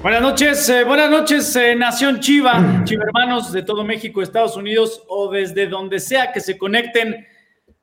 [0.00, 5.28] Buenas noches, eh, buenas noches, eh, Nación Chiva, hermanos de todo México, Estados Unidos o
[5.28, 7.26] desde donde sea que se conecten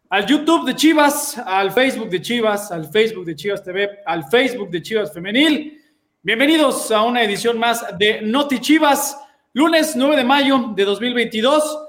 [0.09, 4.69] al YouTube de Chivas, al Facebook de Chivas, al Facebook de Chivas TV, al Facebook
[4.69, 5.83] de Chivas Femenil.
[6.21, 9.19] Bienvenidos a una edición más de Noti Chivas,
[9.51, 11.79] lunes 9 de mayo de 2022.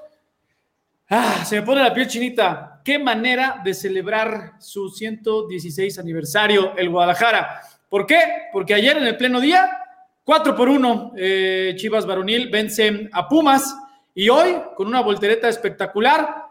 [1.09, 2.81] Ah, se me pone la piel chinita.
[2.85, 7.61] Qué manera de celebrar su 116 aniversario el Guadalajara.
[7.89, 8.49] ¿Por qué?
[8.53, 9.85] Porque ayer en el pleno día
[10.27, 13.77] 4 por 1, eh, Chivas Varonil vence a Pumas
[14.13, 16.47] y hoy con una voltereta espectacular.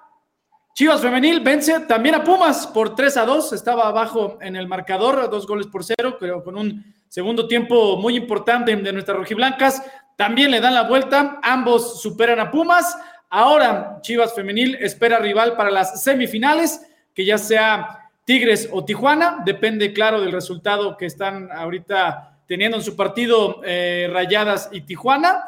[0.74, 5.30] Chivas Femenil vence también a Pumas por 3 a 2, estaba abajo en el marcador,
[5.30, 9.84] dos goles por cero, pero con un segundo tiempo muy importante de nuestras rojiblancas.
[10.16, 12.98] También le dan la vuelta, ambos superan a Pumas.
[13.30, 16.82] Ahora Chivas Femenil espera rival para las semifinales,
[17.14, 22.84] que ya sea Tigres o Tijuana, depende claro del resultado que están ahorita teniendo en
[22.84, 25.44] su partido eh, Rayadas y Tijuana.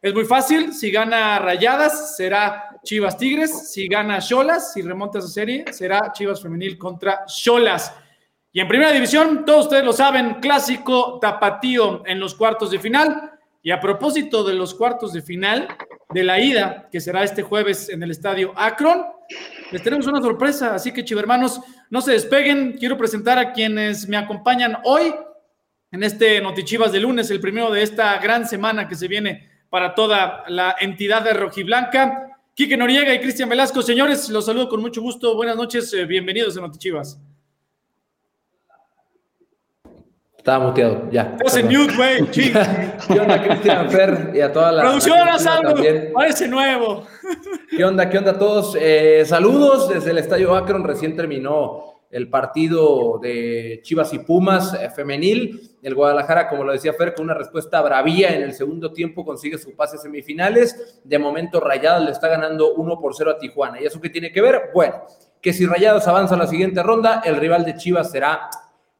[0.00, 5.28] Es muy fácil, si gana Rayadas será Chivas Tigres, si gana Cholas, si remonta esa
[5.28, 7.94] serie, será Chivas Femenil contra Cholas.
[8.52, 13.30] Y en primera división, todos ustedes lo saben, clásico tapatío en los cuartos de final.
[13.62, 15.68] Y a propósito de los cuartos de final,
[16.10, 19.06] de la ida, que será este jueves en el estadio Akron,
[19.70, 24.16] les tenemos una sorpresa, así que chivermanos, no se despeguen, quiero presentar a quienes me
[24.16, 25.14] acompañan hoy
[25.92, 29.94] en este Notichivas de lunes, el primero de esta gran semana que se viene para
[29.94, 32.38] toda la entidad de Rojiblanca.
[32.54, 35.36] Quique Noriega y Cristian Velasco, señores, los saludo con mucho gusto.
[35.36, 37.20] Buenas noches, eh, bienvenidos a Notichivas.
[40.36, 41.36] Estaba muteado, ya.
[41.38, 42.26] Estás en mute, güey.
[42.32, 44.32] ¿Qué onda, Cristian Fer?
[44.34, 44.82] Y a toda la.
[44.82, 45.82] Producción, algo.
[46.14, 47.06] Parece nuevo.
[47.70, 48.76] ¿Qué onda, qué onda a todos?
[48.80, 50.82] Eh, saludos desde el Estadio Akron.
[50.82, 55.76] Recién terminó el partido de Chivas y Pumas eh, femenil.
[55.82, 59.56] El Guadalajara, como lo decía Fer, con una respuesta bravía en el segundo tiempo consigue
[59.56, 61.00] su pase a semifinales.
[61.02, 63.80] De momento Rayadas le está ganando 1 por 0 a Tijuana.
[63.80, 64.70] ¿Y eso qué tiene que ver?
[64.74, 65.06] Bueno,
[65.40, 68.50] que si Rayados avanza a la siguiente ronda, el rival de Chivas será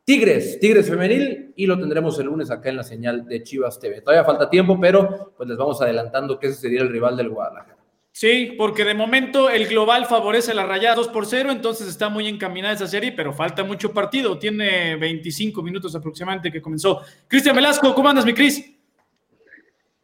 [0.05, 4.01] Tigres, Tigres femenil, y lo tendremos el lunes acá en la señal de Chivas TV.
[4.01, 7.82] Todavía falta tiempo, pero pues les vamos adelantando que ese sería el rival del Guadalajara.
[8.13, 12.29] Sí, porque de momento el global favorece la rayada 2 por 0, entonces está muy
[12.29, 14.39] encaminada esa serie, pero falta mucho partido.
[14.39, 17.01] Tiene 25 minutos aproximadamente que comenzó.
[17.27, 18.71] Cristian Velasco, ¿cómo andas, mi Cris?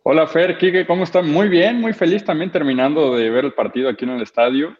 [0.04, 1.30] Hola, Fer, Kike, ¿cómo están?
[1.30, 4.74] Muy bien, muy feliz también terminando de ver el partido aquí en el estadio.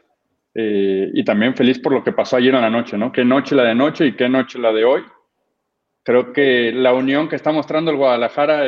[0.54, 3.12] Eh, y también feliz por lo que pasó ayer en la noche, ¿no?
[3.12, 5.02] Qué noche la de noche y qué noche la de hoy
[6.08, 8.64] creo que la unión que está mostrando el Guadalajara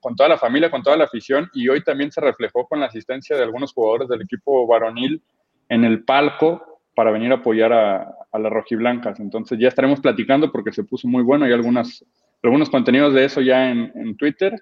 [0.00, 2.86] con toda la familia, con toda la afición, y hoy también se reflejó con la
[2.86, 5.22] asistencia de algunos jugadores del equipo varonil
[5.68, 9.20] en el palco para venir a apoyar a, las rojiblancas.
[9.20, 11.44] Entonces ya estaremos platicando porque se puso muy bueno.
[11.44, 14.58] Hay algunos contenidos de eso ya en, en Twitter,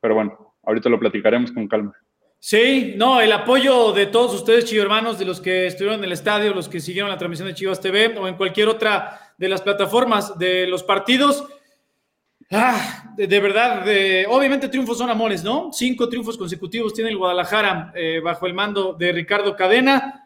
[0.00, 1.92] pero bueno, ahorita lo platicaremos con calma.
[2.38, 6.12] Sí, no, el apoyo de todos ustedes, Chivo hermanos, de los que estuvieron en el
[6.12, 9.62] estadio, los que siguieron la transmisión de Chivas TV o en cualquier otra de las
[9.62, 11.44] plataformas de los partidos.
[12.50, 13.82] Ah, de, verdad,
[14.28, 15.70] obviamente triunfos son amores, ¿no?
[15.72, 20.22] Cinco triunfos consecutivos tiene el Guadalajara eh, bajo el mando de Ricardo Cadena.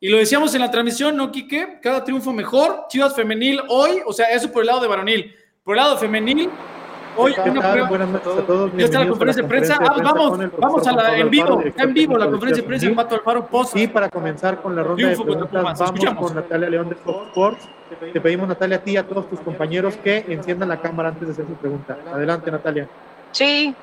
[0.00, 1.78] Y lo decíamos en la transmisión, ¿no, Quique?
[1.80, 2.86] Cada triunfo mejor.
[2.88, 5.34] Chivas femenil hoy, o sea, eso por el lado de varonil.
[5.62, 6.50] Por el lado femenil,
[7.20, 7.34] Hoy
[7.88, 8.72] Buenas noches a todos.
[8.76, 9.78] Ya está la conferencia de prensa.
[9.80, 11.60] Ah, vamos, vamos a la, en vivo.
[11.60, 12.94] Está en vivo la conferencia de prensa.
[12.94, 13.78] Pato Alfaro Pozo.
[13.78, 17.68] Y para comenzar con la ronda de preguntas, vamos con Natalia León de Fox Sports.
[18.12, 21.28] Te pedimos, Natalia, a ti y a todos tus compañeros que enciendan la cámara antes
[21.28, 21.98] de hacer su pregunta.
[22.12, 22.88] Adelante, Natalia.
[23.32, 23.74] Sí,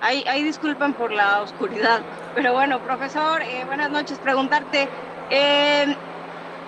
[0.00, 2.00] ahí, ahí disculpen por la oscuridad.
[2.34, 4.18] Pero bueno, profesor, eh, buenas noches.
[4.18, 4.88] Preguntarte,
[5.30, 5.96] eh,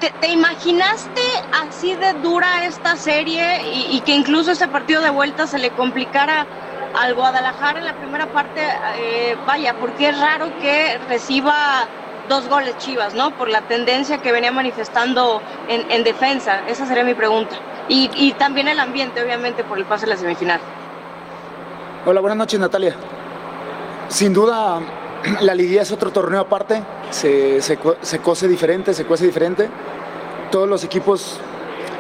[0.01, 1.21] ¿Te, imaginaste
[1.63, 6.47] así de dura esta serie y, que incluso ese partido de vuelta se le complicara
[6.99, 8.63] al Guadalajara en la primera parte?
[8.97, 11.87] Eh, vaya, porque es raro que reciba
[12.31, 13.33] dos goles Chivas, ¿no?
[13.33, 16.63] Por la tendencia que venía manifestando en, defensa.
[16.67, 17.57] Esa sería mi pregunta.
[17.89, 20.61] Y, también el ambiente, obviamente, por el pase a la semifinal.
[22.07, 22.95] Hola, buenas noches, Natalia.
[24.09, 24.81] Sin duda,
[25.41, 29.69] la liguilla es otro torneo aparte, se, se, se cose diferente, se cuece diferente.
[30.51, 31.39] Todos los equipos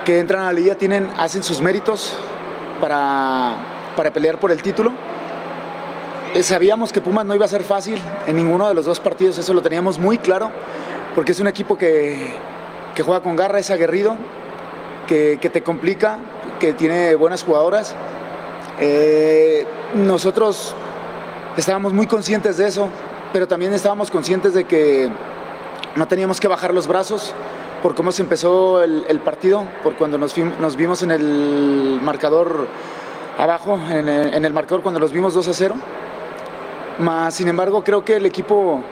[0.04, 2.14] que entran a la liguilla tienen, hacen sus méritos
[2.80, 3.56] para,
[3.96, 4.92] para pelear por el título.
[6.34, 9.36] Eh, sabíamos que Pumas no iba a ser fácil en ninguno de los dos partidos,
[9.38, 10.50] eso lo teníamos muy claro,
[11.14, 12.34] porque es un equipo que,
[12.94, 14.16] que juega con garra, es aguerrido,
[15.08, 16.18] que, que, te complica,
[16.60, 17.96] que tiene buenas jugadoras.
[18.78, 20.74] Eh, nosotros
[21.56, 22.88] estábamos muy conscientes de eso,
[23.32, 25.10] pero también estábamos conscientes de que
[25.96, 27.34] no teníamos que bajar los brazos
[27.82, 30.34] por cómo se empezó el, partido, por cuando nos,
[30.76, 32.68] vimos en el marcador
[33.38, 35.74] abajo en, el marcador cuando los vimos 2 a 0.
[36.98, 38.82] Más, sin embargo, creo que el equipo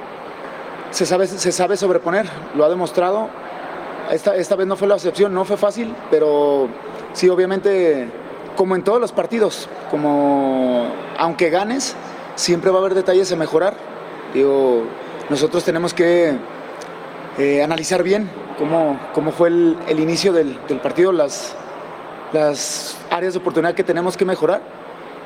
[0.91, 3.29] se sabe, se sabe sobreponer, lo ha demostrado.
[4.11, 6.69] Esta, esta vez no fue la excepción, no fue fácil, pero
[7.13, 8.09] sí, obviamente,
[8.57, 10.87] como en todos los partidos, como
[11.19, 11.95] aunque ganes,
[12.37, 13.98] siempre va a haber detalles a mejorar.
[14.35, 14.85] Digo,
[15.31, 16.37] nosotros tenemos que
[17.39, 21.55] eh, analizar bien cómo, cómo fue el, el inicio del, del, partido, las,
[22.33, 24.61] las áreas de oportunidad que tenemos que mejorar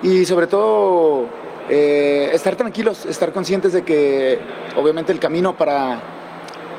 [0.03, 1.27] y sobre todo
[1.69, 4.39] eh, estar tranquilos, estar conscientes de que
[4.77, 6.01] obviamente el camino para,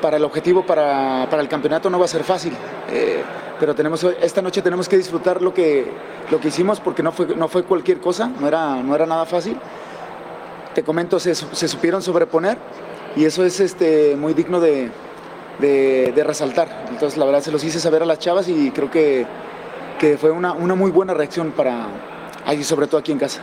[0.00, 2.52] para el objetivo, para, para, el campeonato no va a ser fácil.
[2.90, 3.22] Eh,
[3.58, 5.90] pero tenemos, esta noche tenemos que disfrutar lo que,
[6.30, 9.24] lo que hicimos porque no fue, no fue cualquier cosa, no era, no era nada
[9.24, 9.56] fácil.
[10.74, 12.58] Te comento, se, se supieron sobreponer
[13.16, 14.90] y eso es este, muy digno de,
[15.58, 16.86] de, de, resaltar.
[16.90, 19.26] Entonces, la verdad, se los hice saber a las chavas y creo que,
[19.98, 21.86] que fue una, una muy buena reacción para,
[22.44, 23.40] ahí, sobre todo aquí en casa.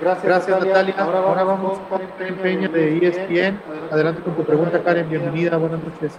[0.00, 0.94] Gracias, Gracias Natalia.
[0.98, 3.60] Ahora, Ahora vamos con Karen Peña de ESPN.
[3.90, 5.08] Adelante con tu pregunta, Karen.
[5.08, 5.56] Bienvenida.
[5.56, 6.12] Buenas noches.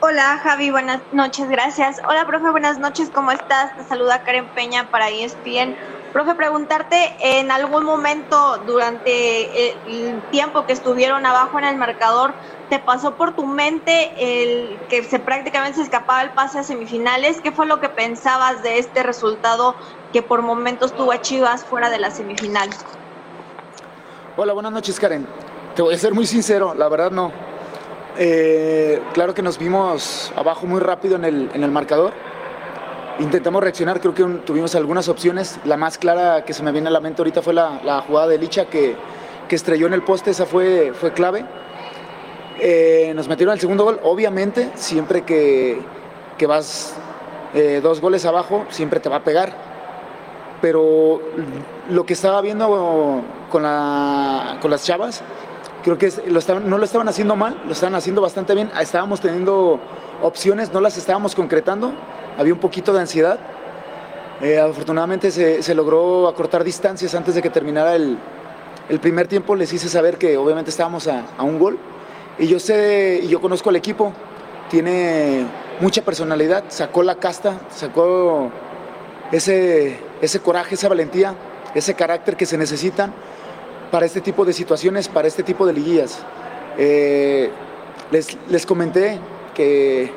[0.00, 2.00] Hola Javi, buenas noches, gracias.
[2.08, 3.76] Hola profe, buenas noches, ¿cómo estás?
[3.76, 5.74] Te saluda Karen Peña para ESPN.
[6.12, 12.32] Profe, preguntarte, ¿en algún momento durante el tiempo que estuvieron abajo en el marcador,
[12.70, 17.40] te pasó por tu mente el que se prácticamente se escapaba el pase a semifinales?
[17.42, 19.74] ¿Qué fue lo que pensabas de este resultado
[20.12, 22.70] que por momentos tuvo a Chivas fuera de la semifinal?
[24.36, 25.26] Hola, buenas noches Karen.
[25.76, 27.32] Te voy a ser muy sincero, la verdad no.
[28.16, 32.12] Eh, claro que nos vimos abajo muy rápido en el, en el marcador
[33.18, 35.58] intentamos reaccionar, creo que tuvimos algunas opciones.
[35.64, 38.38] La más clara que se me viene a la mente ahorita fue la, jugada de
[38.38, 38.96] Licha que,
[39.48, 41.44] estrelló en el poste, esa fue, fue clave.
[42.60, 45.80] Eh, nos metieron el segundo gol, obviamente, siempre que,
[46.46, 46.94] vas
[47.54, 49.52] eh, dos goles abajo, siempre te va a pegar.
[50.60, 51.22] Pero
[51.88, 55.22] lo que estaba viendo con, la, con las chavas,
[55.84, 56.12] creo que
[56.64, 58.70] no lo estaban haciendo mal, lo estaban haciendo bastante bien.
[58.80, 59.80] Estábamos teniendo
[60.22, 61.92] opciones, no las estábamos concretando
[62.38, 63.38] había un poquito de ansiedad.
[64.40, 68.16] Eh, afortunadamente se, se, logró acortar distancias antes de que terminara el,
[68.88, 69.56] el, primer tiempo.
[69.56, 71.76] Les hice saber que obviamente estábamos a, a, un gol.
[72.38, 74.12] Y yo sé, y yo conozco al equipo,
[74.70, 75.44] tiene
[75.80, 78.52] mucha personalidad, sacó la casta, sacó
[79.32, 81.34] ese, ese coraje, esa valentía,
[81.74, 83.12] ese carácter que se necesitan
[83.90, 86.20] para este tipo de situaciones, para este tipo de liguillas.
[86.76, 87.50] Eh,
[88.12, 89.18] les, les comenté
[89.58, 90.12] que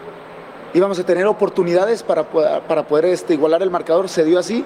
[0.75, 4.63] íbamos a tener oportunidades para, para poder este, igualar el marcador, se dio así,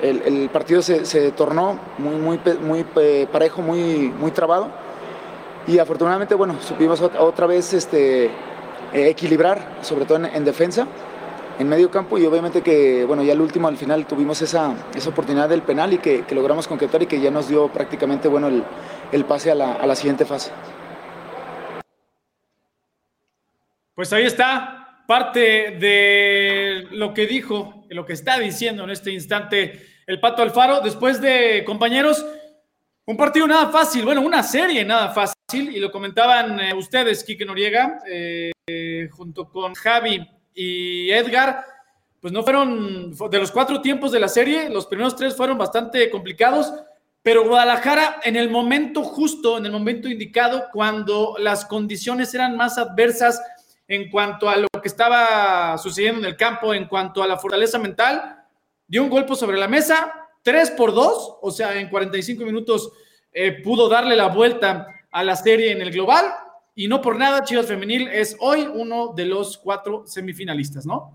[0.00, 2.84] el, partido se, se, tornó muy, muy,
[3.26, 4.68] parejo, muy, muy trabado.
[5.66, 8.30] Y afortunadamente, bueno, supimos otra vez este,
[8.92, 10.86] equilibrar, sobre todo en, en, defensa,
[11.58, 12.18] en medio campo.
[12.18, 15.92] Y obviamente que, bueno, ya el último al final tuvimos esa, esa oportunidad del penal
[15.94, 18.48] y que, logramos concretar y que ya nos dio prácticamente, bueno,
[19.10, 20.52] el, pase a la siguiente fase.
[23.94, 25.40] Pues ahí está, parte
[25.78, 31.20] de lo que dijo, lo que está diciendo en este instante el Pato Alfaro, después
[31.20, 32.26] de, compañeros,
[33.06, 35.34] un partido nada fácil, bueno, una serie nada fácil,
[35.74, 41.64] y lo comentaban eh, ustedes, Quique Noriega, eh, junto con Javi y Edgar,
[42.20, 46.10] pues no fueron, de los cuatro tiempos de la serie, los primeros tres fueron bastante
[46.10, 46.72] complicados,
[47.22, 52.76] pero Guadalajara en el momento justo, en el momento indicado, cuando las condiciones eran más
[52.76, 53.40] adversas,
[53.86, 57.78] en cuanto a lo que estaba sucediendo en el campo, en cuanto a la fortaleza
[57.78, 58.44] mental,
[58.86, 60.12] dio un golpe sobre la mesa,
[60.42, 62.92] 3 por 2, o sea, en 45 minutos
[63.32, 66.24] eh, pudo darle la vuelta a la serie en el global,
[66.74, 71.12] y no por nada, Chivas Femenil es hoy uno de los cuatro semifinalistas, ¿no?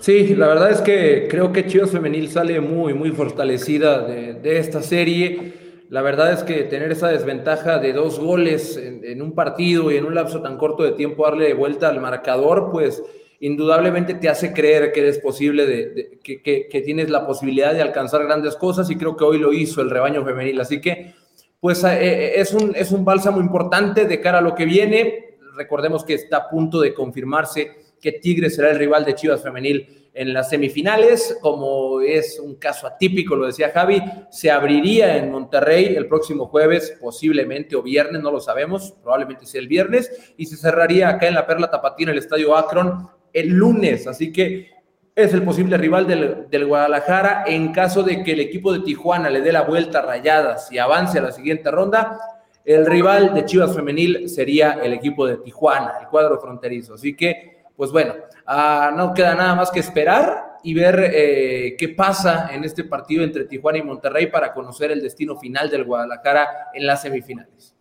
[0.00, 4.58] Sí, la verdad es que creo que Chivas Femenil sale muy, muy fortalecida de, de
[4.58, 9.90] esta serie la verdad es que tener esa desventaja de dos goles en, un partido
[9.90, 13.02] y en un lapso tan corto de tiempo darle vuelta al marcador, pues
[13.40, 18.24] indudablemente te hace creer que eres posible, de, que, que, tienes la posibilidad de alcanzar
[18.24, 20.60] grandes cosas y creo que hoy lo hizo el rebaño femenil.
[20.60, 21.14] Así que,
[21.60, 25.36] pues eh, eh, es, un, es un bálsamo importante de cara a lo que viene.
[25.54, 30.03] Recordemos que está a punto de confirmarse que Tigres será el rival de Chivas femenil
[30.14, 35.96] en las semifinales, como es un caso atípico, lo decía Javi, se abriría en Monterrey
[35.96, 40.56] el próximo jueves, posiblemente, o viernes, no lo sabemos, probablemente sea el viernes, y se
[40.56, 44.72] cerraría acá en la Perla Tapatina, el Estadio Akron, el lunes, así que
[45.16, 49.30] es el posible rival del, del, Guadalajara en caso de que el equipo de Tijuana
[49.30, 52.18] le dé la vuelta a rayadas y avance a la siguiente ronda.
[52.64, 56.94] El rival de Chivas Femenil sería el equipo de Tijuana, el cuadro fronterizo.
[56.94, 58.14] Así que pues bueno,
[58.46, 63.22] ah, no queda nada más que esperar y ver eh, qué pasa en este partido
[63.22, 67.74] entre Tijuana y Monterrey para conocer el destino final del Guadalajara en las semifinales.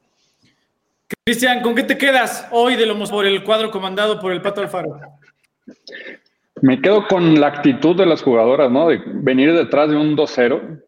[1.25, 4.61] Cristian, ¿con qué te quedas hoy de Lomos por el cuadro comandado por el Pato
[4.61, 4.99] Alfaro?
[6.61, 8.89] Me quedo con la actitud de las jugadoras, ¿no?
[8.89, 10.83] De venir detrás de un 2-0.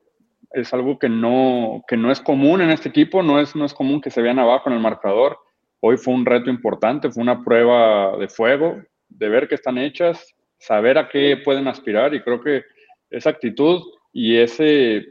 [0.52, 3.74] Es algo que no, que no es común en este equipo, no es, no es
[3.74, 5.38] común que se vean abajo en el marcador.
[5.80, 8.82] Hoy fue un reto importante, fue una prueba de fuego,
[9.18, 12.64] de ver qué están hechas, saber a qué pueden aspirar y creo que
[13.10, 13.82] esa actitud
[14.12, 15.06] y ese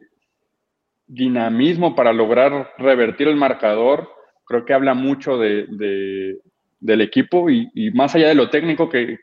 [1.07, 4.09] dinamismo para lograr revertir el marcador,
[4.47, 6.39] creo que habla mucho de,
[6.81, 9.19] del equipo y, más allá de lo técnico que,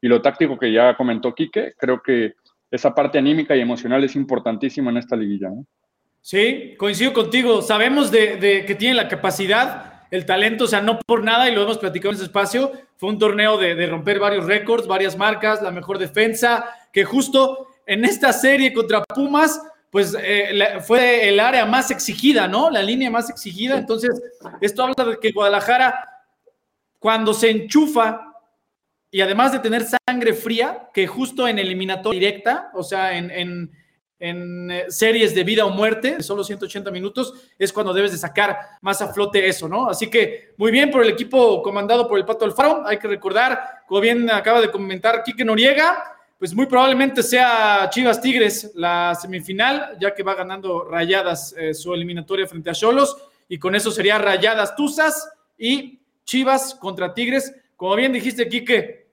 [0.00, 2.34] y lo táctico que ya comentó Quique, creo que
[2.70, 5.50] esa parte anímica y emocional es importantísima en esta liguilla.
[6.20, 7.62] Sí, coincido contigo.
[7.62, 11.62] Sabemos de, que tiene la capacidad, el talento, o sea, no por nada, y lo
[11.62, 15.70] hemos platicado en ese espacio, fue un torneo de, romper varios récords, varias marcas, la
[15.70, 21.90] mejor defensa, que justo en esta serie contra Pumas, pues eh, fue el área más
[21.90, 22.70] exigida, ¿no?
[22.70, 23.76] La línea más exigida.
[23.76, 24.20] Entonces,
[24.60, 26.08] esto habla de que Guadalajara,
[26.98, 28.30] cuando se enchufa
[29.10, 33.72] y además de tener sangre fría, que justo en eliminatoria directa, o sea, en,
[34.22, 38.58] eh, series de vida o muerte, de solo 180 minutos, es cuando debes de sacar
[38.82, 39.88] más a flote eso, ¿no?
[39.88, 42.86] Así que muy bien por el equipo comandado por el Pato Alfaro.
[42.86, 48.20] Hay que recordar, como bien acaba de comentar Quique Noriega, pues muy probablemente sea Chivas
[48.20, 53.16] Tigres la semifinal, ya que va ganando Rayadas eh, su eliminatoria frente a Cholos,
[53.48, 57.54] y con eso sería Rayadas Tuzas y Chivas contra Tigres.
[57.74, 59.06] Como bien dijiste, Quique,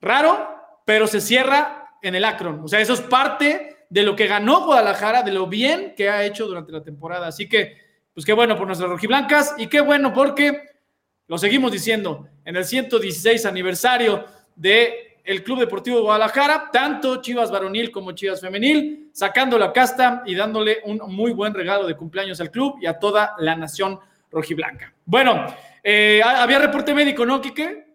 [0.00, 2.60] Raro, pero se cierra en el Akron.
[2.64, 6.24] O sea, eso es parte de lo que ganó Guadalajara, de lo bien que ha
[6.24, 7.28] hecho durante la temporada.
[7.28, 7.76] Así que,
[8.12, 10.62] pues qué bueno por nuestras rojiblancas y qué bueno porque,
[11.28, 14.24] lo seguimos diciendo, en el 116 aniversario
[14.54, 20.36] de el Club Deportivo Guadalajara, tanto Chivas varonil como Chivas femenil, sacando la casta y
[20.36, 23.98] dándole un muy buen regalo de cumpleaños al club y a toda la nación
[24.30, 24.94] rojiblanca.
[25.04, 25.46] Bueno,
[25.82, 27.85] eh, había reporte médico, ¿no, Quique?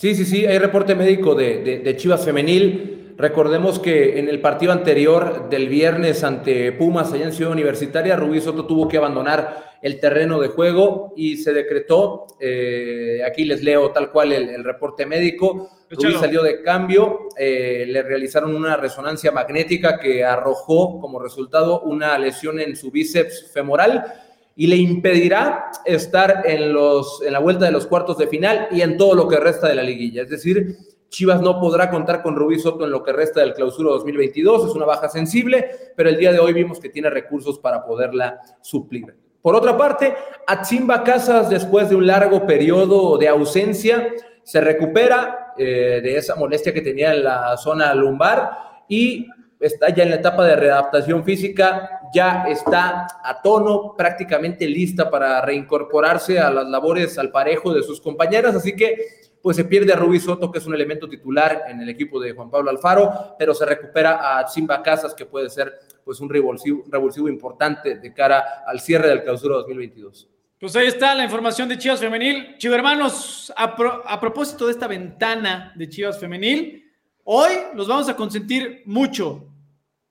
[0.00, 3.12] Sí, sí, sí, hay reporte médico de, Chivas Femenil.
[3.18, 8.40] Recordemos que en el partido anterior del viernes ante Pumas allá en Ciudad Universitaria, Rubí
[8.40, 13.90] Soto tuvo que abandonar el terreno de juego y se decretó, eh, aquí les leo
[13.90, 19.98] tal cual el, reporte médico, Rubí salió de cambio, eh, le realizaron una resonancia magnética
[19.98, 24.29] que arrojó como resultado una lesión en su bíceps femoral
[24.60, 28.82] y le impedirá estar en, los, en la vuelta de los cuartos de final y
[28.82, 30.20] en todo lo que resta de la liguilla.
[30.20, 30.76] Es decir,
[31.08, 34.74] Chivas no podrá contar con Rubí Soto en lo que resta del clausura 2022, es
[34.74, 39.16] una baja sensible, pero el día de hoy vimos que tiene recursos para poderla suplir.
[39.40, 40.12] Por otra parte,
[40.46, 44.12] Atzimba Casas, después de un largo periodo de ausencia,
[44.42, 48.50] se recupera eh, de esa molestia que tenía en la zona lumbar
[48.90, 49.26] y
[49.60, 55.40] está ya en la etapa de readaptación física, ya está a tono, prácticamente lista para
[55.42, 58.96] reincorporarse a las labores al parejo de sus compañeras, así que
[59.42, 62.32] pues se pierde a Rubí Soto, que es un elemento titular en el equipo de
[62.32, 66.84] Juan Pablo Alfaro, pero se recupera a Simba Casas, que puede ser pues un revulsivo,
[66.88, 70.28] revulsivo importante de cara al cierre del clausura 2022.
[70.58, 72.58] Pues ahí está la información de Chivas Femenil.
[72.58, 76.84] Chivas hermanos, a, a propósito de esta ventana de Chivas Femenil,
[77.24, 79.49] hoy los vamos a consentir mucho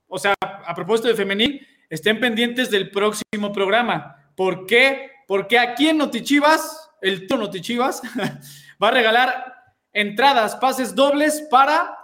[0.10, 4.32] o sea, a propósito de femenil, estén pendientes del próximo programa.
[4.36, 5.12] ¿Por qué?
[5.28, 8.02] Porque aquí en Notichivas, el tío Notichivas,
[8.84, 9.54] va a regalar
[9.94, 11.96] entradas, pases dobles para,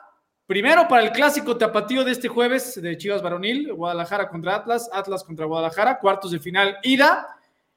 [0.45, 5.23] primero para el clásico tapatío de este jueves de Chivas Varonil, Guadalajara contra Atlas, Atlas
[5.23, 7.27] contra Guadalajara, cuartos de final ida.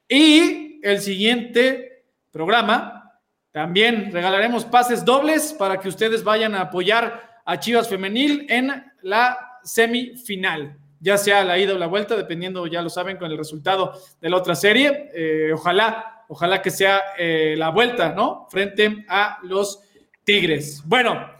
[0.06, 3.20] Y el siguiente programa,
[3.50, 9.47] también regalaremos pases dobles para que ustedes vayan a apoyar a Chivas Femenil en la
[9.62, 13.92] semifinal, ya sea la ida o la vuelta, dependiendo, ya lo saben, con el resultado
[14.20, 15.10] de la otra serie.
[15.14, 18.46] Eh, ojalá, ojalá que sea eh, la vuelta, ¿no?
[18.50, 19.80] Frente a los
[20.24, 20.82] Tigres.
[20.84, 21.30] Bueno,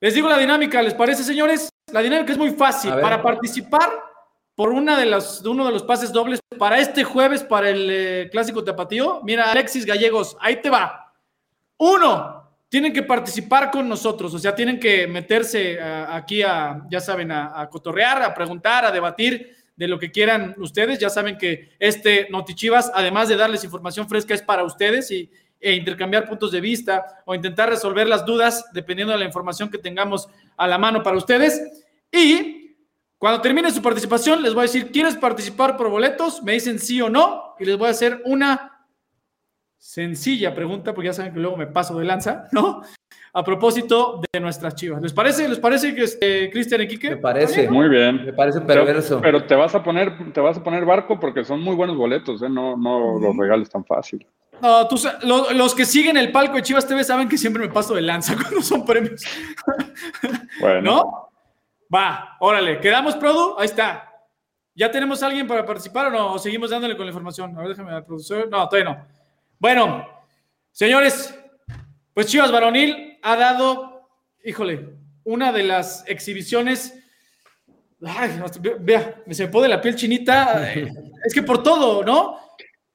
[0.00, 1.68] les digo la dinámica, ¿les parece, señores?
[1.92, 2.92] La dinámica es muy fácil.
[3.00, 3.90] Para participar
[4.54, 8.28] por una de las, uno de los pases dobles para este jueves, para el eh,
[8.30, 11.12] Clásico Tapatío, mira, Alexis Gallegos, ahí te va.
[11.78, 12.43] Uno,
[12.74, 17.30] tienen que participar con nosotros, o sea, tienen que meterse eh, aquí a, ya saben,
[17.30, 20.98] a, cotorrear, a preguntar, a debatir de lo que quieran ustedes.
[20.98, 25.74] Ya saben que este Notichivas, además de darles información fresca, es para ustedes y, e
[25.74, 30.28] intercambiar puntos de vista o intentar resolver las dudas dependiendo de la información que tengamos
[30.56, 31.84] a la mano para ustedes.
[32.10, 32.76] Y
[33.18, 36.42] cuando termine su participación, les voy a decir, ¿quieres participar por boletos?
[36.42, 38.73] Me dicen sí o no y les voy a hacer una
[39.84, 42.80] sencilla pregunta, porque ya saben que luego me paso de lanza, ¿no?
[43.34, 45.02] A propósito de nuestras chivas.
[45.02, 45.46] ¿Les parece?
[45.46, 47.10] ¿Les parece que este, Cristian y Quique?
[47.10, 47.68] Me parece.
[47.68, 48.24] Muy bien.
[48.24, 49.20] Me parece perverso.
[49.20, 51.98] Pero, pero, te vas a poner, te vas a poner barco porque son muy buenos
[51.98, 52.48] boletos, ¿eh?
[52.48, 54.26] No, no los regales tan fácil.
[54.62, 57.94] No, tú, los que siguen el palco de Chivas TV saben que siempre me paso
[57.94, 59.22] de lanza cuando son premios.
[60.60, 60.80] Bueno.
[60.80, 61.28] ¿No?
[61.94, 62.78] Va, órale.
[62.78, 63.56] ¿Quedamos, Produ?
[63.58, 64.08] Ahí está.
[64.74, 66.32] ¿Ya tenemos a alguien para participar o no?
[66.32, 67.54] ¿O seguimos dándole con la información?
[67.56, 68.48] A ver, déjame al profesor.
[68.48, 69.13] No, todavía no.
[69.58, 70.06] Bueno,
[70.72, 71.38] señores,
[72.12, 74.08] pues Chivas Varonil ha dado,
[74.44, 74.88] híjole,
[75.24, 77.00] una de las exhibiciones.
[78.02, 78.40] Ay,
[78.80, 80.72] vea, me se me pone la piel chinita.
[81.24, 82.38] Es que por todo, ¿no?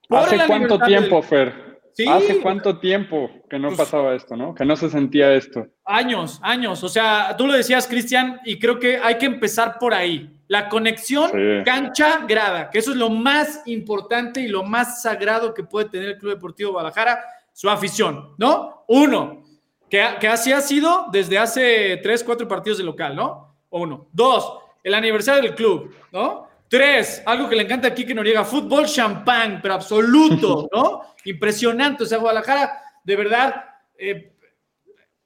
[0.09, 1.79] ¿Hace cuánto tiempo, Fer?
[2.07, 4.53] ¿Hace cuánto tiempo que no pues pasaba esto, no?
[4.53, 5.67] Que no se sentía esto.
[5.91, 6.83] Años, años.
[6.83, 10.39] O sea, tú lo decías, Cristian, y creo que hay que empezar por ahí.
[10.47, 11.31] La conexión
[11.65, 16.17] cancha-grada, que eso es lo más importante y lo más sagrado que puede tener el
[16.19, 18.83] Club Deportivo Guadalajara, su afición, ¿no?
[18.87, 19.43] Uno,
[19.89, 23.55] que, que así ha sido desde hace tres, cuatro partidos de local, ¿no?
[23.71, 24.09] Uno.
[24.11, 26.47] Dos, el aniversario del club, ¿no?
[26.67, 31.01] Tres, algo que le encanta aquí que Noriega, fútbol champán, pero absoluto, ¿no?
[31.25, 32.03] Impresionante.
[32.03, 33.65] O sea, Guadalajara, de verdad,
[33.97, 34.33] eh,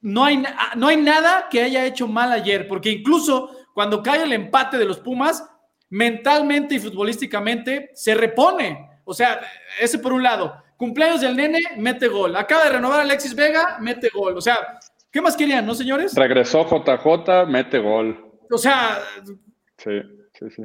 [0.03, 0.43] no, hay,
[0.75, 4.85] no hay nada que haya hecho mal ayer, porque incluso cuando cae el empate de
[4.85, 5.49] los Pumas,
[5.89, 8.89] mentalmente y futbolísticamente se repone.
[9.05, 9.39] O sea,
[9.79, 10.55] ese por un lado.
[10.77, 12.35] Cumpleaños del nene, mete gol.
[12.35, 14.37] Acaba de renovar Alexis Vega, mete gol.
[14.37, 14.57] O sea,
[15.09, 16.13] ¿qué más querían, no, señores?
[16.15, 18.31] Regresó JJ, mete gol.
[18.51, 18.99] O sea.
[19.77, 20.01] Sí,
[20.33, 20.63] sí, sí.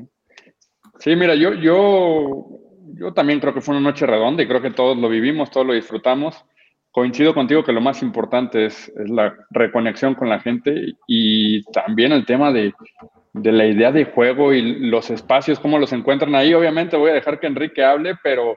[0.99, 2.49] Sí, mira, yo, yo,
[2.95, 5.66] yo también creo que fue una noche redonda y creo que todos lo vivimos, todos
[5.66, 6.45] lo disfrutamos.
[6.90, 12.25] Coincido contigo que lo más importante es, la reconexión con la gente y también el
[12.25, 12.73] tema de,
[13.35, 16.54] la idea de juego y los espacios, cómo los encuentran ahí.
[16.54, 18.57] Obviamente voy a dejar que Enrique hable, pero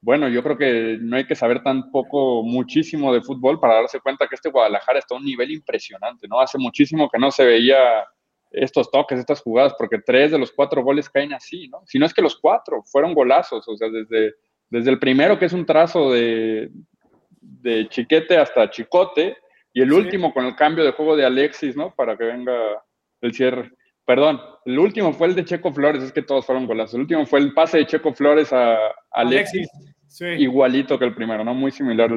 [0.00, 4.28] bueno, yo creo que no hay que saber tampoco muchísimo de fútbol para darse cuenta
[4.28, 6.38] que este Guadalajara está a un nivel impresionante, ¿no?
[6.38, 7.76] Hace muchísimo que no se veía
[8.52, 11.82] estos toques, estas jugadas, porque tres de los cuatro goles caen así, ¿no?
[11.86, 14.34] Si no es que los cuatro fueron golazos, o sea, desde,
[14.70, 16.70] desde el primero que es un trazo de,
[17.62, 19.36] de chiquete hasta chicote,
[19.72, 21.94] y el último con el cambio de juego de Alexis, ¿no?
[21.94, 22.54] Para que venga
[23.20, 23.70] el cierre.
[24.06, 26.94] Perdón, el último fue el de Checo Flores, es que todos fueron golazos.
[26.94, 28.78] El último fue el pase de Checo Flores a,
[29.10, 29.68] Alexis,
[30.38, 31.54] igualito que el primero, ¿no?
[31.54, 32.10] Muy similar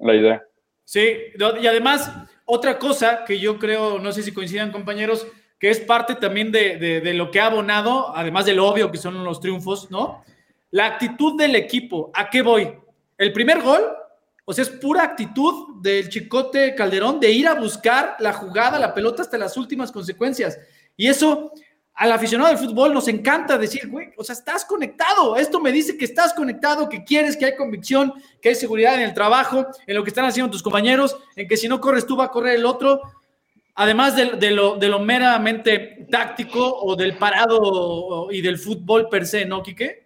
[0.00, 0.42] la idea.
[0.84, 1.16] Sí,
[1.60, 2.12] y además,
[2.44, 5.26] otra cosa que yo creo, no sé si coincidan compañeros,
[5.58, 9.24] que es parte también de, lo que ha abonado, además de lo obvio que son
[9.24, 10.22] los triunfos, ¿no?
[10.70, 12.10] La actitud del equipo.
[12.12, 12.70] ¿A qué voy?
[13.16, 13.82] El primer gol,
[14.44, 18.94] o sea, es pura actitud del Chicote Calderón de ir a buscar la jugada, la
[18.94, 20.58] pelota hasta las últimas consecuencias.
[20.96, 21.52] Y eso
[21.94, 25.36] al aficionado del fútbol nos encanta decir, güey, o sea, estás conectado.
[25.36, 29.02] Esto me dice que estás conectado, que quieres, que hay convicción, que hay seguridad en
[29.02, 32.16] el trabajo, en lo que están haciendo tus compañeros, en que si no corres tú
[32.16, 33.00] va a correr el otro
[33.74, 39.44] además de, lo, de, lo, meramente táctico o del parado y del fútbol per se,
[39.44, 40.03] ¿no, Quique?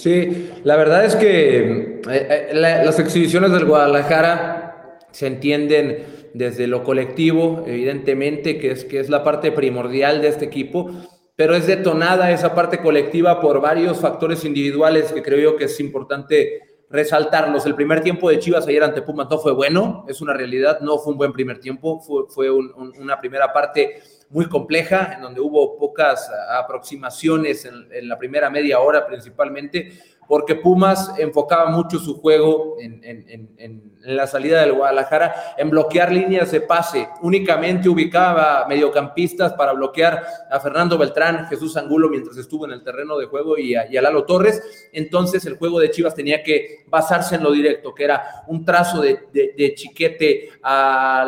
[0.00, 6.84] Sí, la verdad es que eh, eh, las exhibiciones del Guadalajara se entienden desde lo
[6.84, 10.90] colectivo, evidentemente, que es, que es la parte primordial de este equipo,
[11.36, 15.78] pero es detonada esa parte colectiva por varios factores individuales que creo yo que es
[15.80, 17.66] importante resaltarlos.
[17.66, 20.96] El primer tiempo de Chivas ayer ante Pumas no fue bueno, es una realidad, no
[20.96, 25.76] fue un buen primer tiempo, fue, fue una primera parte muy compleja, en donde hubo
[25.76, 29.92] pocas aproximaciones en, la primera media hora principalmente,
[30.28, 36.60] porque Pumas enfocaba mucho su juego en, la salida del Guadalajara, en bloquear líneas de
[36.60, 37.08] pase.
[37.22, 43.18] Únicamente ubicaba mediocampistas para bloquear a Fernando Beltrán, Jesús Angulo mientras estuvo en el terreno
[43.18, 44.88] de juego y a, Lalo Torres.
[44.92, 49.02] Entonces el juego de Chivas tenía que basarse en lo directo, que era un trazo
[49.02, 51.26] de, chiquete a,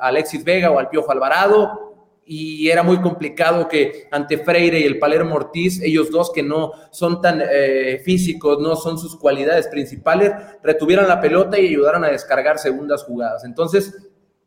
[0.00, 1.89] Alexis Vega o al Piojo Alvarado,
[2.32, 6.70] y era muy complicado que ante Freire y el Palermo Ortiz, ellos dos que no
[6.92, 10.30] son tan eh, físicos, no son sus cualidades principales,
[10.62, 13.44] retuvieran la pelota y ayudaran a descargar segundas jugadas.
[13.44, 14.06] Entonces,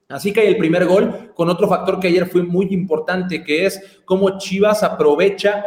[0.09, 3.81] Así que el primer gol con otro factor que ayer fue muy importante, que es
[4.05, 5.65] cómo Chivas aprovecha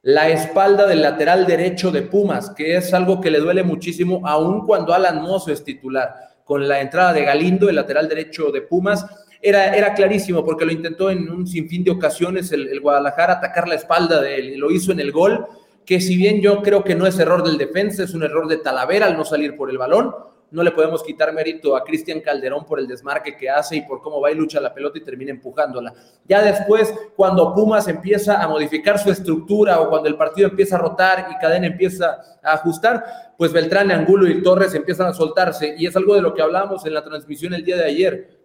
[0.00, 4.64] la espalda del lateral derecho de Pumas, que es algo que le duele muchísimo, aun
[4.64, 6.14] cuando Alan Mozo es titular.
[6.44, 9.06] Con la entrada de Galindo, el lateral derecho de Pumas,
[9.44, 14.22] era, clarísimo porque lo intentó en un sinfín de ocasiones el, Guadalajara atacar la espalda
[14.22, 15.46] de él lo hizo en el gol,
[15.84, 18.56] que si bien yo creo que no es error del defensa, es un error de
[18.56, 20.14] Talavera al no salir por el balón,
[20.50, 24.00] no le podemos quitar mérito a Cristian Calderón por el desmarque que hace y por
[24.00, 25.92] cómo va y lucha la pelota y termina empujándola.
[26.28, 30.78] Ya después, cuando Pumas empieza a modificar su estructura o cuando el partido empieza a
[30.78, 33.04] rotar y Cadena empieza a ajustar,
[33.36, 35.74] pues Beltrán, Angulo y Torres empiezan a soltarse.
[35.76, 38.43] Y es algo de lo que hablamos en la transmisión el día de ayer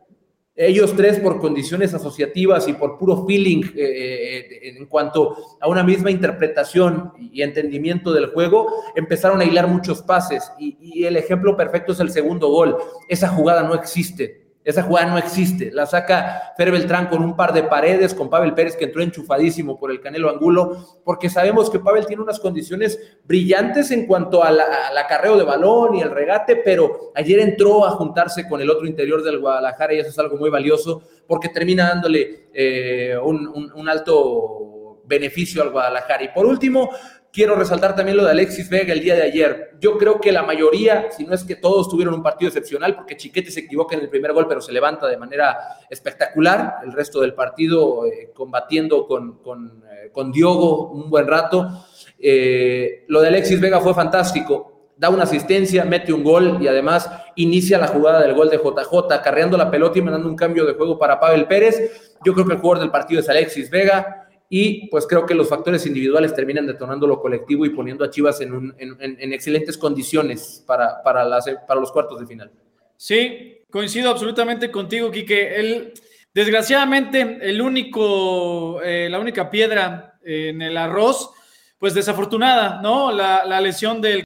[0.68, 5.84] ellos tres por condiciones asociativas y por puro feeling eh, eh, en cuanto a una
[5.84, 11.56] misma interpretación y entendimiento del juego, empezaron a hilar muchos pases y, y el ejemplo
[11.56, 12.78] perfecto es el segundo gol.
[13.08, 14.49] Esa jugada no existe.
[14.64, 15.72] Esa jugada no existe.
[15.72, 19.80] La saca Fer Beltrán con un par de paredes, con Pavel Pérez que entró enchufadísimo
[19.80, 24.60] por el Canelo Angulo, porque sabemos que Pavel tiene unas condiciones brillantes en cuanto al
[24.98, 29.24] acarreo de balón y el regate, pero ayer entró a juntarse con el otro interior
[29.24, 34.70] del Guadalajara y eso es algo muy valioso porque termina dándole eh, un alto
[35.10, 36.24] beneficio al Guadalajara.
[36.24, 36.92] Y por último,
[37.32, 39.76] Quiero resaltar también lo de Alexis Vega el día de ayer.
[39.80, 43.18] Yo creo que la mayoría, si no es que todos tuvieron un partido excepcional, porque
[43.18, 45.56] Chiquete se equivoca en el primer gol, pero se levanta de manera
[45.92, 46.78] espectacular.
[46.84, 51.86] El resto del partido eh, combatiendo con, con, eh, con, Diogo un buen rato.
[52.18, 54.90] Eh, lo de Alexis Vega fue fantástico.
[54.98, 59.22] Da una asistencia, mete un gol y además inicia la jugada del gol de JJ,
[59.24, 62.18] carreando la pelota y mandando un cambio de juego para Pavel Pérez.
[62.26, 64.19] Yo creo que el jugador del partido es Alexis Vega
[64.52, 68.42] y pues creo que los factores individuales terminan detonando lo colectivo y poniendo a Chivas
[68.42, 71.24] en, en, excelentes condiciones para, para,
[71.68, 72.52] para los cuartos de final.
[72.98, 75.56] Sí, coincido absolutamente contigo, Quique.
[75.56, 75.94] El,
[76.34, 81.30] desgraciadamente, el único, eh, la única piedra en el arroz,
[81.78, 83.12] pues desafortunada, ¿no?
[83.12, 84.24] La, la lesión del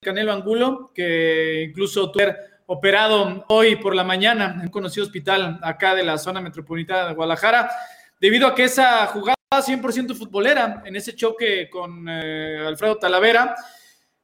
[0.00, 2.32] Canelo Angulo, que incluso tuvo
[2.66, 7.14] operado hoy por la mañana en un conocido hospital acá de la zona metropolitana de
[7.14, 7.70] Guadalajara,
[8.20, 13.54] debido a que esa jugada 100% futbolera en ese choque con eh, Alfredo Talavera,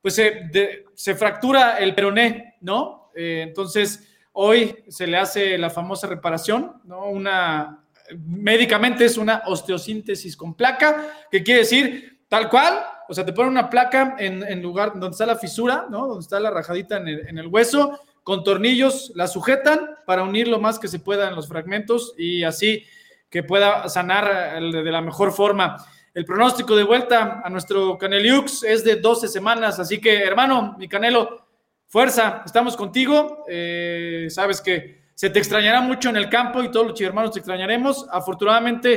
[0.00, 3.10] pues se, fractura el peroné, ¿no?
[3.14, 7.06] Eh, entonces, hoy se le hace la famosa reparación, ¿no?
[7.06, 7.84] Una,
[8.18, 13.50] médicamente es una osteosíntesis con placa, que quiere decir tal cual, o sea, te ponen
[13.50, 16.06] una placa en, lugar donde está la fisura, ¿no?
[16.06, 20.46] Donde está la rajadita en el, en el hueso, con tornillos la sujetan para unir
[20.48, 22.84] lo más que se pueda en los fragmentos y así
[23.30, 25.76] que pueda sanar de la mejor forma.
[26.12, 30.88] El pronóstico de vuelta a nuestro Caneliux es de 12 semanas, así que hermano, mi
[30.88, 31.46] Canelo,
[31.86, 33.44] fuerza, estamos contigo.
[33.48, 37.38] Eh, sabes que se te extrañará mucho en el campo y todos los hermanos te
[37.38, 38.06] extrañaremos.
[38.10, 38.96] Afortunadamente,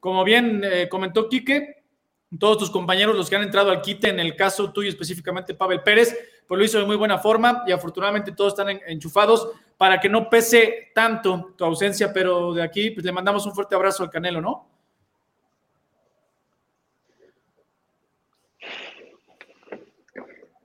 [0.00, 1.84] como bien eh, comentó Quique,
[2.38, 5.82] todos tus compañeros, los que han entrado al quite, en el caso tuyo específicamente, Pavel
[5.82, 10.08] Pérez, pues lo hizo de muy buena forma y afortunadamente todos están enchufados para que
[10.08, 14.10] no pese tanto tu ausencia, pero de aquí pues, le mandamos un fuerte abrazo al
[14.10, 14.66] Canelo, ¿no?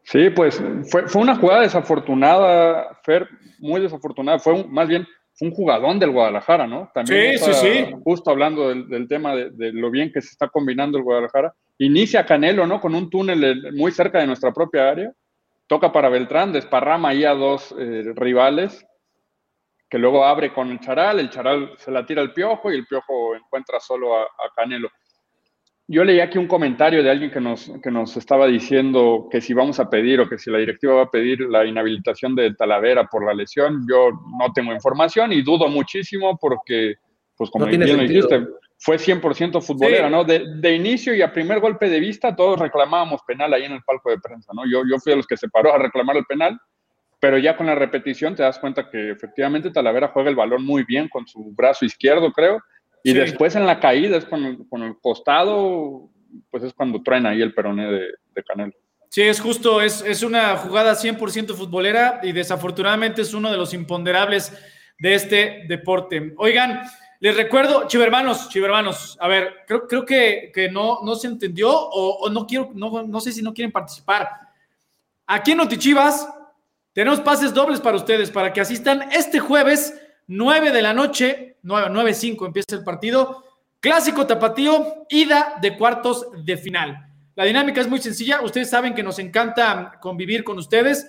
[0.01, 3.27] Sí, pues fue, fue una jugada desafortunada, Fer,
[3.59, 4.37] muy desafortunada.
[4.39, 6.91] Fue más bien fue un jugadón del Guadalajara, ¿no?
[6.93, 7.95] También sí, sí, sí.
[8.03, 11.53] Justo hablando del, tema de, de, lo bien que se está combinando el Guadalajara.
[11.79, 12.79] Inicia Canelo, ¿no?
[12.79, 15.11] Con un túnel muy cerca de nuestra propia área.
[15.65, 18.85] Toca para Beltrán, desparrama ahí a dos eh, rivales
[19.93, 22.87] que luego abre con el charal, el charal se la tira al piojo y el
[22.87, 24.25] piojo encuentra solo a,
[24.55, 24.89] Canelo.
[25.87, 29.53] Yo leí aquí un comentario de alguien que nos, que nos estaba diciendo que si
[29.53, 33.05] vamos a pedir o que si la directiva va a pedir la inhabilitación de Talavera
[33.05, 33.85] por la lesión.
[33.87, 36.95] Yo no tengo información y dudo muchísimo porque,
[37.37, 38.47] pues como bien lo dijiste,
[38.79, 40.23] fue 100% futbolera, ¿no?
[40.23, 43.83] De, de, inicio y a primer golpe de vista todos reclamábamos penal ahí en el
[43.83, 44.63] palco de prensa, ¿no?
[44.65, 46.59] Yo, yo fui a los que se paró a reclamar el penal
[47.23, 50.83] pero ya con la repetición te das cuenta que efectivamente Talavera juega el balón muy
[50.83, 52.61] bien con su brazo izquierdo, creo,
[53.01, 56.09] y después en la caída es con el, con el, costado,
[56.51, 58.73] pues es cuando traen ahí el peroné de, de Canelo.
[59.07, 63.73] Sí, es justo, es, es una jugada 100% futbolera y desafortunadamente es uno de los
[63.73, 64.51] imponderables
[64.99, 66.33] de este deporte.
[66.35, 66.81] Oigan,
[67.21, 72.25] les recuerdo, chivermanos, chivermanos, a ver, creo, creo que, que no, no se entendió o,
[72.25, 74.27] o, no quiero, no, no sé si no quieren participar.
[75.25, 76.27] Aquí en Notichivas
[76.93, 82.13] tenemos pases dobles para ustedes, para que asistan este jueves, 9 de la noche, 9,
[82.13, 83.43] 5 empieza el partido.
[83.79, 87.09] Clásico tapatío, ida de cuartos de final.
[87.35, 88.41] La dinámica es muy sencilla.
[88.41, 91.07] Ustedes saben que nos encanta convivir con ustedes.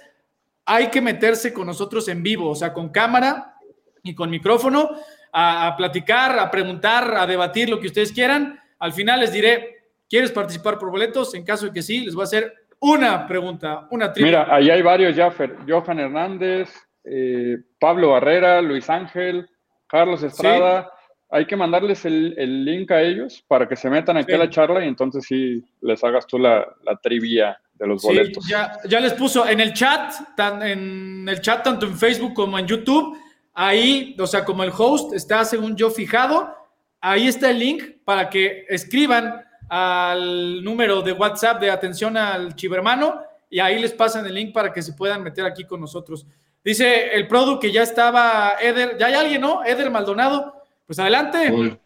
[0.64, 3.56] Hay que meterse con nosotros en vivo, o sea, con cámara
[4.02, 4.90] y con micrófono,
[5.32, 8.58] a, a platicar, a preguntar, a debatir lo que ustedes quieran.
[8.78, 11.34] Al final les diré, ¿quieres participar por boletos?
[11.34, 14.30] En caso de que sí, les voy a hacer una pregunta, una triple.
[14.30, 15.32] Mira, ahí hay varios ya,
[15.66, 16.70] Johan Hernández,
[17.04, 19.48] eh, Pablo Barrera, Luis Ángel,
[19.86, 20.90] Carlos Estrada.
[21.30, 24.84] Hay que mandarles el, link a ellos para que se metan aquí a la charla
[24.84, 26.66] y entonces sí les hagas tú la,
[27.02, 28.46] trivia de los boletos.
[28.46, 32.58] Ya, ya les puso en el chat, tan, en el chat tanto en Facebook como
[32.58, 33.16] en YouTube,
[33.54, 36.54] ahí, o sea, como el host está según yo fijado,
[37.00, 43.22] ahí está el link para que escriban al número de WhatsApp de atención al chivermano
[43.50, 46.26] y ahí les pasan el link para que se puedan meter aquí con nosotros.
[46.64, 49.64] Dice el Produ que ya estaba Eder, ya hay alguien, ¿no?
[49.64, 50.54] Eder Maldonado.
[50.86, 51.78] Pues adelante.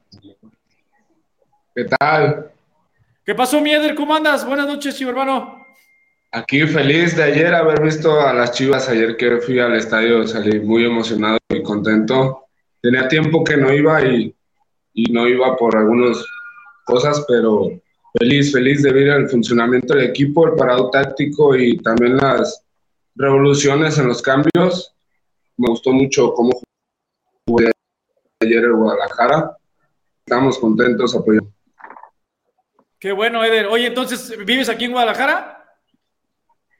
[1.74, 2.50] ¿Qué tal?
[3.24, 3.94] ¿Qué pasó, mi Eder?
[3.94, 4.46] ¿Cómo andas?
[4.46, 5.64] Buenas noches, chivermano.
[6.30, 8.88] Aquí feliz de ayer haber visto a las Chivas.
[8.88, 12.46] Ayer que fui al estadio salí muy emocionado y contento.
[12.80, 14.34] Tenía tiempo que no iba y,
[14.94, 16.24] y no iba por algunas
[16.88, 17.68] cosas, pero
[18.18, 22.64] feliz, feliz de ver el funcionamiento del equipo, el parado táctico y también las
[23.14, 24.94] revoluciones en los cambios.
[25.58, 26.60] Me gustó mucho cómo
[27.46, 27.70] jugué
[28.40, 29.56] ayer en Guadalajara.
[30.24, 31.52] Estamos contentos apoyando.
[32.98, 33.66] Qué bueno, Eder.
[33.66, 35.54] Oye, entonces, ¿vives aquí en Guadalajara?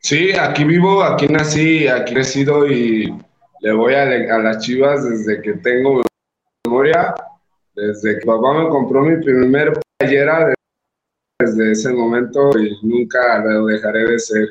[0.00, 3.12] Sí, aquí vivo, aquí nací, aquí he crecido y
[3.60, 6.02] le voy a, a, las chivas desde que tengo
[6.64, 7.14] memoria,
[7.74, 10.54] desde que papá me compró mi primer playera,
[11.38, 14.48] desde ese momento y nunca lo dejaré de ser.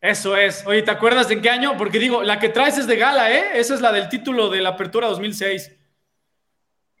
[0.00, 0.64] Eso es.
[0.66, 1.76] Oye, ¿te acuerdas de en qué año?
[1.76, 3.44] Porque digo, la que traes es de gala, ¿eh?
[3.54, 5.72] Esa es la del título de la Apertura 2006.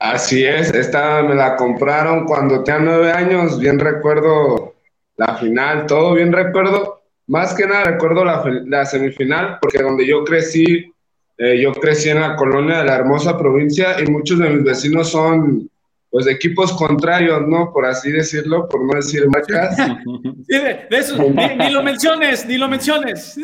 [0.00, 4.76] Así es, esta me la compraron cuando tenía nueve años, bien recuerdo
[5.16, 10.92] la final, todo bien recuerdo más que nada recuerdo la, semifinal, porque donde yo crecí,
[11.36, 15.10] eh, yo crecí en la colonia de la hermosa provincia y muchos de mis vecinos
[15.10, 15.68] son
[16.10, 17.72] pues equipos contrarios, ¿no?
[17.72, 19.76] Por así decirlo, por no decir marcas.
[20.48, 23.38] Sí, de, eso, ni, lo menciones, ni lo menciones.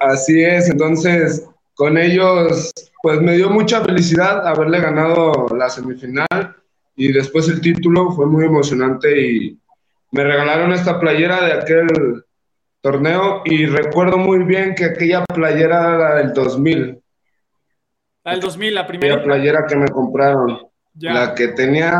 [0.00, 6.56] Así es, entonces con ellos, pues me dio mucha felicidad haberle ganado la semifinal
[6.96, 9.58] y después el título, fue muy emocionante y
[10.10, 12.24] me regalaron esta playera de aquel
[12.82, 17.00] torneo y recuerdo muy bien que aquella playera era del 2000.
[18.24, 19.16] La del 2000, la primera.
[19.16, 20.69] La playera que me compraron.
[20.98, 21.98] La que tenía.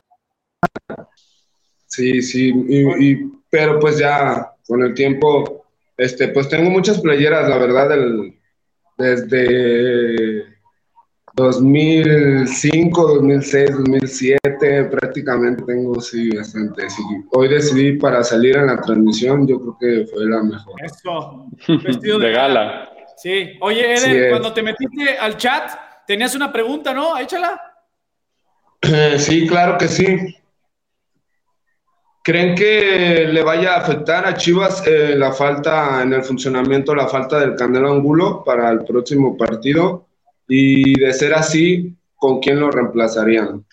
[1.86, 3.16] Sí, sí, y,
[3.50, 8.38] pero pues ya con el tiempo, este, pues tengo muchas playeras, la verdad, del,
[8.96, 10.44] desde
[11.34, 16.86] 2005, 2006, 2007, prácticamente tengo, sí, bastante.
[17.32, 20.74] Hoy decidí para salir en la transmisión, yo creo que fue la mejor.
[20.84, 21.46] Eso,
[21.84, 22.90] vestido de, gala.
[23.16, 25.70] Sí, oye, Eder, cuando te metiste al chat,
[26.06, 27.18] tenías una pregunta, ¿no?
[27.18, 27.69] Échala.
[29.18, 30.36] sí, claro que sí.
[32.22, 37.08] ¿Creen que le vaya a afectar a Chivas eh, la falta en el funcionamiento, la
[37.08, 40.06] falta del Canelo Angulo para el próximo partido?
[40.46, 43.64] Y de ser así, ¿con quién lo reemplazarían?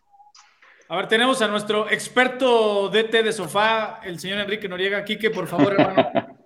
[0.89, 5.03] A ver, tenemos a nuestro experto DT de sofá, el señor Enrique Noriega.
[5.03, 6.09] Quique, por favor, hermano.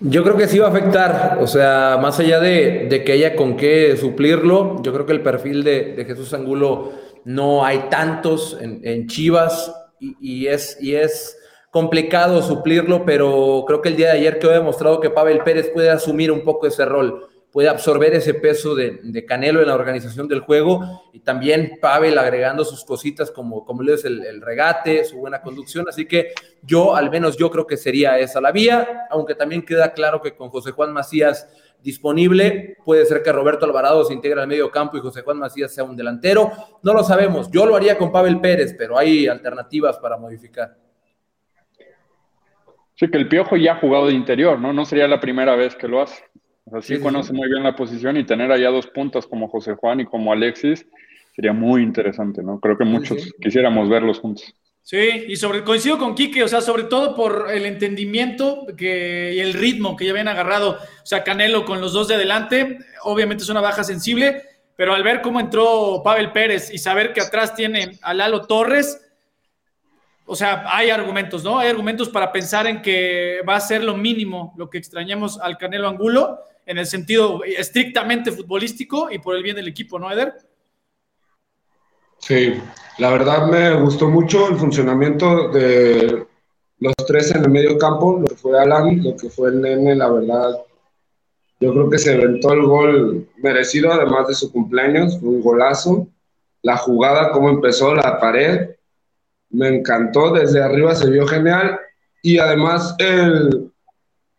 [0.00, 3.56] Yo creo que sí va a afectar, o sea, más allá de, que haya con
[3.56, 6.92] qué suplirlo, yo creo que el perfil de, Jesús Angulo
[7.28, 11.36] no hay tantos en, Chivas y, es, y es
[11.70, 15.90] complicado suplirlo, pero creo que el día de ayer quedó demostrado que Pavel Pérez puede
[15.90, 20.40] asumir un poco ese rol puede absorber ese peso de, Canelo en la organización del
[20.40, 25.40] juego y también Pavel agregando sus cositas como, como le es el, regate, su buena
[25.40, 25.86] conducción.
[25.88, 29.92] Así que yo, al menos yo creo que sería esa la vía, aunque también queda
[29.92, 31.48] claro que con José Juan Macías
[31.82, 35.74] disponible, puede ser que Roberto Alvarado se integre al medio campo y José Juan Macías
[35.74, 36.50] sea un delantero.
[36.82, 37.50] No lo sabemos.
[37.50, 40.76] Yo lo haría con Pavel Pérez, pero hay alternativas para modificar.
[42.94, 44.72] Sí, que el Piojo ya ha jugado de interior, ¿no?
[44.72, 46.24] No sería la primera vez que lo hace.
[46.72, 50.04] Así conoce muy bien la posición y tener allá dos puntas como José Juan y
[50.04, 50.86] como Alexis
[51.34, 52.58] sería muy interesante, ¿no?
[52.58, 54.52] Creo que muchos quisiéramos verlos juntos.
[54.82, 59.40] Sí, y sobre, coincido con Quique, o sea, sobre todo por el entendimiento que, y
[59.40, 63.44] el ritmo que ya habían agarrado, o sea, Canelo con los dos de adelante, obviamente
[63.44, 64.42] es una baja sensible,
[64.76, 69.04] pero al ver cómo entró Pavel Pérez y saber que atrás tiene a Lalo Torres,
[70.24, 71.58] o sea, hay argumentos, ¿no?
[71.58, 75.58] Hay argumentos para pensar en que va a ser lo mínimo lo que extrañamos al
[75.58, 80.34] Canelo Angulo en el sentido estrictamente futbolístico y por el bien del equipo, ¿no, Eder?
[82.18, 82.60] Sí,
[82.98, 86.26] la verdad me gustó mucho el funcionamiento de
[86.80, 89.94] los tres en el medio campo, lo que fue Alan, lo que fue el nene,
[89.96, 90.58] la verdad.
[91.60, 96.06] Yo creo que se inventó el gol merecido, además de su cumpleaños, fue un golazo.
[96.62, 98.70] La jugada, cómo empezó, la pared,
[99.50, 101.80] me encantó, desde arriba se vio genial.
[102.22, 103.72] Y además el,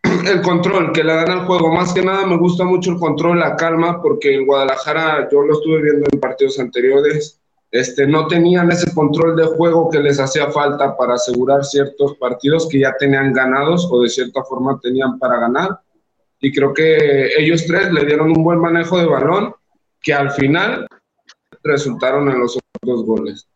[0.28, 1.74] el control que le dan al juego.
[1.74, 5.54] Más que nada me gusta mucho el control, la calma, porque en Guadalajara yo lo
[5.54, 7.39] estuve viendo en partidos anteriores.
[7.72, 12.68] Este, no tenían ese control de juego que les hacía falta para asegurar ciertos partidos
[12.68, 15.80] que ya tenían ganados o de cierta forma tenían para ganar.
[16.40, 19.54] Y creo que ellos tres le dieron un buen manejo de balón
[20.02, 20.88] que al final
[21.64, 23.48] resultaron en los otros goles.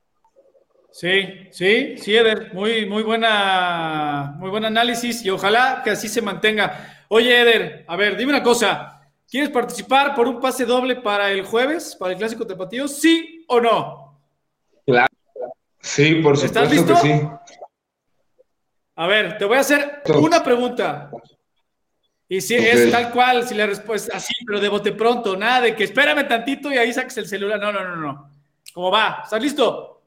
[0.91, 6.21] Sí, sí, sí, Eder, muy, muy buena, muy buen análisis y ojalá que así se
[6.21, 7.05] mantenga.
[7.07, 9.01] Oye, Eder, a ver, dime una cosa.
[9.27, 12.87] ¿Quieres participar por un pase doble para el jueves, para el clásico tapatío?
[12.87, 14.02] ¿Sí o no?
[14.85, 15.07] Claro.
[15.79, 16.93] Sí, por supuesto ¿Estás listo?
[16.93, 17.27] que sí.
[18.95, 21.09] A ver, te voy a hacer una pregunta.
[22.27, 25.75] Y si es tal cual, si la respuesta así, pero de bote pronto, nada de
[25.75, 27.59] que espérame tantito y ahí saques el celular.
[27.59, 28.31] No, no, no, no.
[28.73, 29.21] ¿Cómo va?
[29.23, 30.03] ¿Estás listo?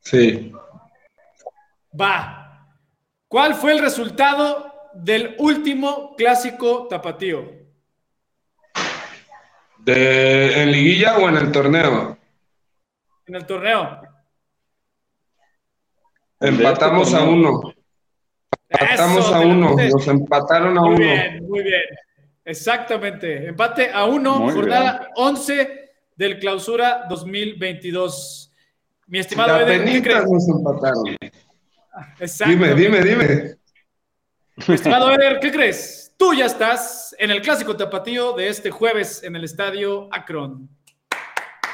[0.00, 0.52] Sí.
[1.98, 2.68] Va.
[3.28, 7.50] ¿Cuál fue el resultado del último clásico tapatío?
[9.78, 12.18] De, ¿En liguilla o en el torneo?
[13.26, 14.00] En el torneo.
[16.40, 17.72] Empatamos a uno.
[18.68, 19.76] Empatamos a uno.
[19.76, 20.98] Nos empataron a muy uno.
[20.98, 21.82] Muy bien, muy bien.
[22.44, 23.48] Exactamente.
[23.48, 28.52] Empate a uno, jornada 11 del clausura 2022.
[29.08, 30.24] Mi estimado Eder, ¿qué crees?
[30.30, 31.16] nos empataron.
[32.46, 33.56] Dime, dime, dime.
[34.68, 36.12] Mi estimado Eder, ¿qué crees?
[36.16, 40.68] Tú ya estás en el clásico tapatío de este jueves en el estadio Akron.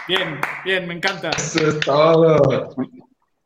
[0.08, 1.30] Bien, bien, me encanta.
[1.30, 2.74] Eso es todo.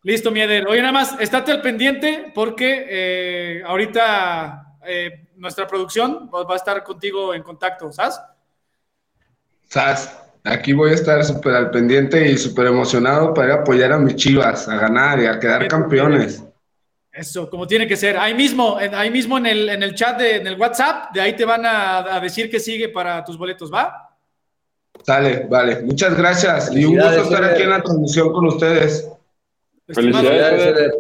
[0.03, 0.67] Listo, mi Eder.
[0.69, 6.83] Oye, nada más, estate al pendiente porque eh, ahorita eh, nuestra producción va a estar
[6.85, 8.21] contigo en contacto, ¿sabes?
[9.69, 10.17] ¿Sabes?
[10.45, 14.69] Aquí voy a estar súper al pendiente y súper emocionado para apoyar a mis chivas,
[14.69, 16.45] a ganar y a quedar campeones.
[17.11, 18.17] Eso, como tiene que ser.
[18.17, 21.35] Ahí mismo, ahí mismo en el, en el chat, de, en el WhatsApp, de ahí
[21.35, 24.06] te van a, decir que sigue para tus boletos, ¿va?
[25.07, 25.83] Sale, vale.
[25.83, 26.75] Muchas gracias.
[26.75, 29.09] Y un gusto estar aquí en la transmisión con ustedes.
[29.87, 30.91] Felicidades.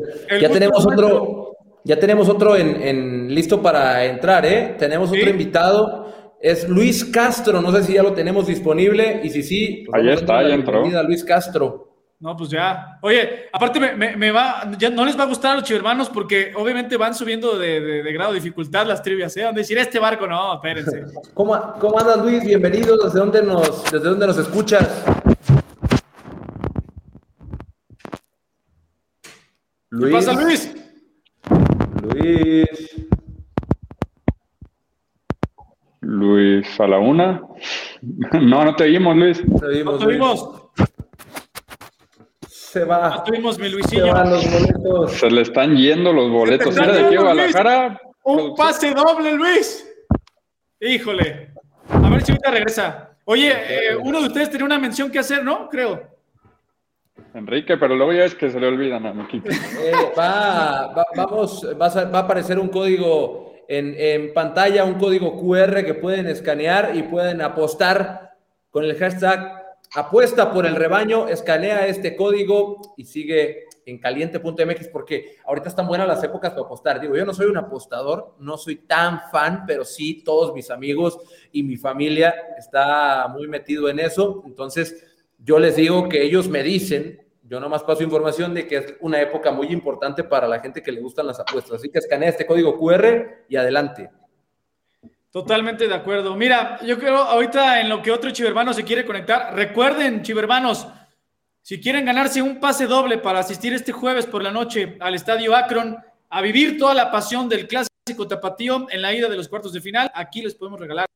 [0.40, 4.77] Ya tenemos otro, ya tenemos otro en, listo para entrar, ¿eh?
[4.79, 6.07] Tenemos otro invitado
[6.40, 10.12] es Luis Castro, no sé si ya lo tenemos disponible y si sí, pues ahí
[10.12, 10.85] está, ya entró.
[11.03, 11.86] Luis Castro.
[12.18, 12.98] No, pues ya.
[13.02, 16.96] Oye, aparte me, va, ya no les va a gustar a los chivermanos porque obviamente
[16.96, 19.44] van subiendo de, grado de dificultad las trivias, ¿eh?
[19.44, 21.05] Van a decir, este barco no, espérense.
[21.35, 22.42] ¿Cómo, ¿Cómo andas, Luis?
[22.42, 25.05] Bienvenido, ¿desde dónde nos, desde dónde nos escuchas?
[29.90, 30.07] Luis.
[30.07, 30.74] ¿Qué pasa, Luis?
[32.02, 33.07] Luis.
[36.00, 37.42] Luis a la una.
[38.33, 39.48] No, no te oímos, Luis.
[39.48, 39.66] No te
[40.07, 40.66] oímos.
[42.77, 43.25] Se va.
[43.25, 45.09] Tuvimos mi Luisillo.
[45.09, 46.77] Se, le están yendo los boletos.
[46.77, 47.99] ¿Era de qué Guadalajara?
[48.23, 49.89] Un pase doble, Luis.
[50.79, 51.53] Híjole.
[51.89, 53.17] A ver si ahorita regresa.
[53.25, 55.71] Oye, eh, uno de ustedes tenía una mención que hacer, ¿no?
[55.71, 56.03] Creo.
[57.33, 61.87] Enrique, pero luego ya es que se le olvidan a mi eh, va, vamos, va
[61.87, 68.35] a aparecer un código en, pantalla un código QR que pueden escanear y pueden apostar
[68.71, 75.37] con el hashtag apuesta por el rebaño, escanea este código y sigue en caliente.mx porque
[75.44, 77.01] ahorita están buenas las épocas para apostar.
[77.01, 81.18] Digo, yo no soy un apostador, no soy tan fan, pero sí todos mis amigos
[81.53, 84.42] y mi familia está muy metido en eso.
[84.46, 85.05] Entonces,
[85.38, 89.20] yo les digo que ellos me dicen yo nomás paso información de que es una
[89.20, 91.75] época muy importante para la gente que le gustan las apuestas.
[91.75, 94.11] Así que escanea este código QR y adelante.
[95.37, 96.35] Totalmente de acuerdo.
[96.35, 100.87] Mira, yo creo ahorita en lo que otro chivermano se quiere conectar, recuerden, chivermanos,
[101.61, 105.55] si quieren ganarse un pase doble para asistir este jueves por la noche al Estadio
[105.55, 105.99] Akron,
[106.31, 109.83] a vivir toda la pasión del clásico tapatío en la ida de los cuartos de
[109.83, 111.07] final, aquí les podemos regalar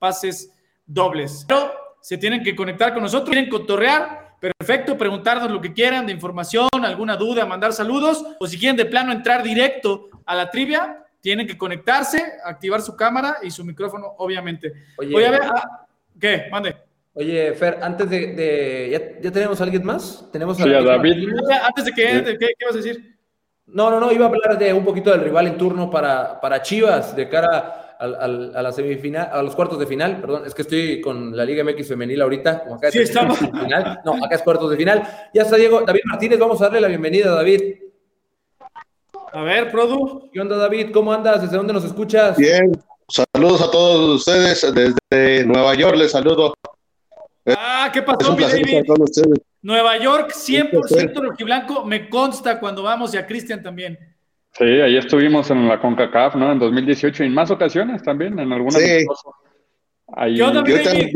[0.00, 0.50] pases
[0.84, 1.44] dobles.
[1.46, 6.12] Pero se tienen que conectar con nosotros, quieren cotorrear, Perfecto, preguntarnos lo que quieran de
[6.12, 11.04] información, alguna duda, mandar saludos, o si quieren de plano entrar directo a la trivia,
[11.20, 14.72] tienen que conectarse, activar su cámara y su micrófono, obviamente.
[14.96, 15.86] Oye, Voy a ver, ah,
[16.18, 16.46] ¿qué?
[16.50, 16.76] Mande.
[17.14, 20.24] Oye, Fer, antes de, ¿ya, tenemos a alguien más?
[20.30, 21.28] ¿Tenemos a, David.
[21.66, 23.16] Antes de que, ¿qué, ¿qué vas a decir?
[23.66, 26.62] No, no, no, iba a hablar de un poquito del rival en turno para, para
[26.62, 31.00] Chivas, de cara a la semifinal, a los cuartos de final, perdón, es que estoy
[31.00, 33.38] con la Liga MX femenil ahorita, como acá sí, estamos.
[33.38, 34.00] Final.
[34.04, 35.02] No, acá es cuartos de final.
[35.34, 37.60] Ya está Diego, David Martínez, vamos a darle la bienvenida, David.
[39.32, 40.30] A ver, Produ.
[40.32, 40.90] ¿Qué onda, David?
[40.92, 41.42] ¿Cómo andas?
[41.42, 42.36] ¿Desde dónde nos escuchas?
[42.36, 42.72] Bien,
[43.08, 46.54] saludos a todos ustedes desde Nueva York, les saludo.
[47.46, 48.84] Ah, ¿qué pasó, mi David?
[49.62, 53.98] Nueva York, 100% rojiblanco, me consta cuando vamos y a Cristian también.
[54.52, 56.52] Sí, ahí estuvimos en la CONCACAF, ¿no?
[56.52, 58.80] En 2018 y en más ocasiones también, en algunas.
[58.82, 59.06] Sí.
[60.14, 60.36] Ahí...
[60.36, 61.10] ¿Qué onda, yo, también,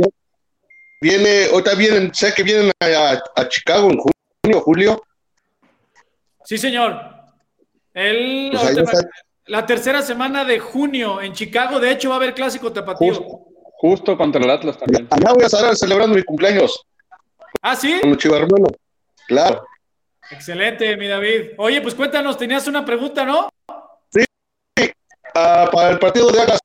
[1.01, 5.03] viene, ahorita vienen, sé que vienen a, Chicago en junio, julio.
[6.45, 7.12] Sí, señor.
[7.95, 9.07] El, pues
[9.47, 13.45] la tercera semana de junio en Chicago, de hecho, va a haber clásico tapatío.
[13.79, 15.09] Justo, contra el Atlas también.
[15.11, 16.87] Allá voy a estar celebrando mi cumpleaños.
[17.61, 17.99] Ah, sí.
[18.01, 18.69] Con los hermano.
[19.27, 19.65] Claro.
[20.31, 21.51] Excelente, mi David.
[21.59, 23.49] Oye, pues cuéntanos, tenías una pregunta, ¿no?
[24.11, 24.25] Sí.
[25.35, 26.61] Uh, para el partido de Atlas.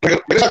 [0.00, 0.50] ¿Regresa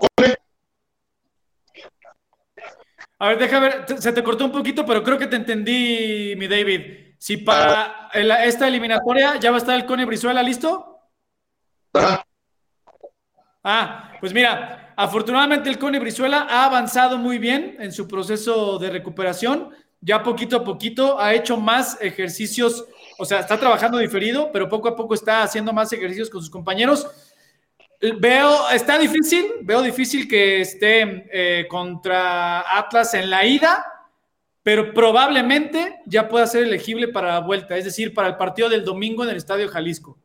[3.19, 6.47] A ver, déjame ver, se te cortó un poquito, pero creo que te entendí, mi
[6.47, 7.10] David.
[7.21, 8.09] Si para
[8.43, 10.97] esta eliminatoria ya va a estar el Cone Brizuela listo.
[13.63, 18.89] Ah, pues mira, afortunadamente el Cone Brizuela ha avanzado muy bien en su proceso de
[18.89, 19.69] recuperación.
[19.99, 22.85] Ya poquito a poquito ha hecho más ejercicios,
[23.19, 26.49] o sea, está trabajando diferido, pero poco a poco está haciendo más ejercicios con sus
[26.49, 27.07] compañeros.
[28.19, 33.85] Veo, está difícil, veo difícil que esté eh, contra Atlas en la ida,
[34.63, 38.85] pero probablemente ya pueda ser elegible para la vuelta, es decir, para el partido del
[38.85, 40.17] domingo en el Estadio Jalisco.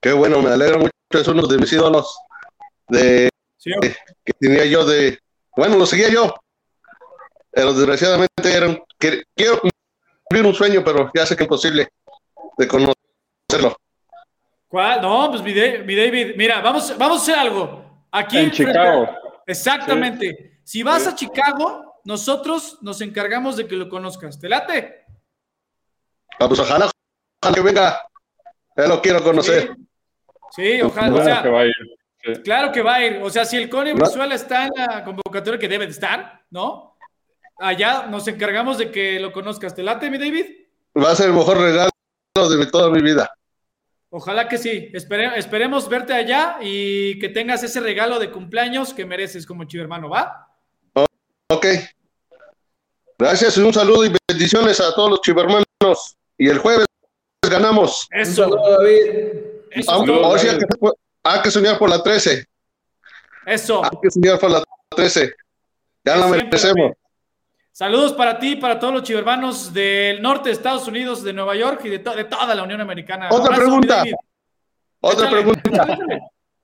[0.00, 2.16] Qué bueno, me alegra mucho, es uno de mis ídolos
[2.88, 5.18] de, que tenía yo de,
[5.56, 6.34] bueno, lo seguía yo,
[7.50, 11.88] pero desgraciadamente eran, quiero cumplir un sueño, pero ya sé que es imposible
[12.56, 13.76] de conocerlo.
[14.68, 15.02] ¿Cuál?
[15.02, 17.84] No, pues mi, David, mira, vamos, vamos a hacer algo.
[18.10, 19.08] Aquí en Chicago.
[19.46, 20.60] Exactamente.
[20.64, 24.38] Si vas a Chicago, nosotros nos encargamos de que lo conozcas.
[24.38, 25.04] ¿Te late?
[26.38, 26.90] Ah, pues ojalá,
[27.54, 28.00] que venga.
[28.76, 29.76] Ya lo quiero conocer.
[30.50, 31.20] Sí, ojalá.
[31.20, 32.42] o sea, que va a ir.
[32.42, 33.20] Claro que va a ir.
[33.22, 36.96] O sea, si el Cone Venezuela está en la convocatoria que debe de estar, ¿no?
[37.58, 39.74] Allá nos encargamos de que lo conozcas.
[39.74, 40.46] ¿Te late, mi David?
[40.96, 41.90] Va a ser el mejor regalo
[42.34, 43.30] de toda mi vida.
[44.10, 44.90] Ojalá que sí.
[44.92, 50.08] esperemos verte allá y que tengas ese regalo de cumpleaños que mereces como chivo hermano,
[50.08, 50.51] ¿va?
[51.52, 51.66] Ok.
[53.18, 56.16] Gracias y un saludo y bendiciones a todos los chivermanos.
[56.36, 56.86] Y el jueves
[57.48, 58.08] ganamos.
[58.10, 58.48] Eso.
[58.48, 59.06] David.
[61.22, 62.44] hay que soñar por la 13.
[63.46, 63.84] Eso.
[63.84, 64.62] Hay que soñar por la
[64.96, 65.34] 13.
[66.04, 66.92] Ya la merecemos.
[67.70, 71.80] Saludos para ti, para todos los chivermanos del norte de Estados Unidos, de Nueva York
[71.84, 73.28] y de, toda la Unión Americana.
[73.30, 74.04] Otra pregunta.
[75.00, 75.98] Otra pregunta.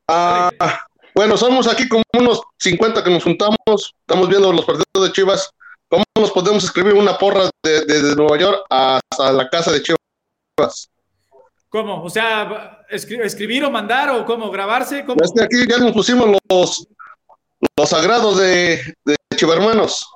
[0.07, 0.51] Ah,
[1.19, 5.51] bueno, somos aquí como unos 50 que nos juntamos, estamos viendo los partidos de Chivas.
[5.89, 10.89] ¿Cómo nos podemos escribir una porra desde de, Nueva York hasta la casa de Chivas?
[11.71, 12.05] ¿Cómo?
[12.05, 15.05] O sea, escribir o mandar o cómo grabarse.
[15.05, 15.21] ¿Cómo?
[15.21, 16.87] Este aquí ya nos pusimos los,
[17.77, 20.09] los sagrados de, de Chivermanos.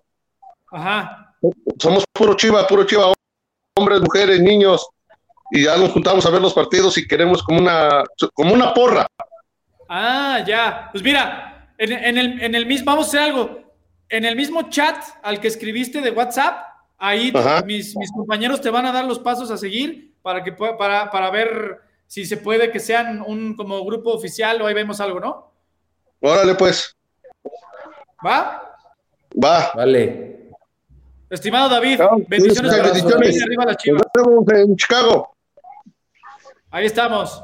[0.70, 1.34] Ajá.
[1.80, 3.12] Somos puro chiva, puro chiva,
[3.76, 4.86] hombres, mujeres, niños,
[5.50, 9.08] y ya nos juntamos a ver los partidos y queremos como una, como una porra.
[9.94, 10.88] Ah, ya.
[10.90, 13.60] Pues mira, en, el, en el mismo, vamos a hacer algo.
[14.08, 16.64] En el mismo chat al que escribiste de WhatsApp,
[16.96, 17.30] ahí
[17.66, 21.30] mis, mis, compañeros te van a dar los pasos a seguir para que para, para
[21.30, 25.52] ver si se puede que sean un como grupo oficial o ahí vemos algo, ¿no?
[26.20, 26.96] Órale, pues.
[28.24, 28.62] ¿Va?
[29.44, 29.72] Va.
[29.74, 30.48] Vale.
[31.28, 33.42] Estimado David, bendiciones, bendiciones.
[33.42, 34.02] arriba la Chivas.
[34.14, 35.36] Nos vemos en Chicago.
[36.70, 37.42] Ahí estamos.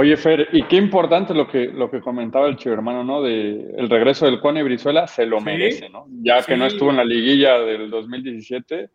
[0.00, 3.20] Oye, Fer, y qué importante lo que, lo que comentaba el chivo hermano, ¿no?
[3.20, 6.06] De el regreso del Cone Brizuela, se lo merece, ¿no?
[6.22, 8.90] Ya que no estuvo en la liguilla del 2017,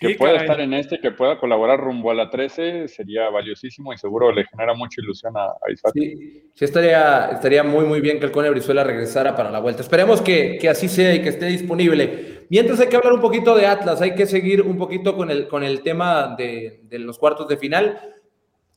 [0.00, 3.98] que pueda estar en este, que pueda colaborar rumbo a la 13, sería valiosísimo y
[3.98, 5.92] seguro le genera mucha ilusión a, Isaac.
[5.92, 9.82] Sí, sí estaría, estaría muy, muy bien que el Cone Brizuela regresara para la vuelta.
[9.82, 12.46] Esperemos que, que, así sea y que esté disponible.
[12.48, 15.48] Mientras hay que hablar un poquito de Atlas, hay que seguir un poquito con el,
[15.48, 18.00] con el tema de, de los cuartos de final.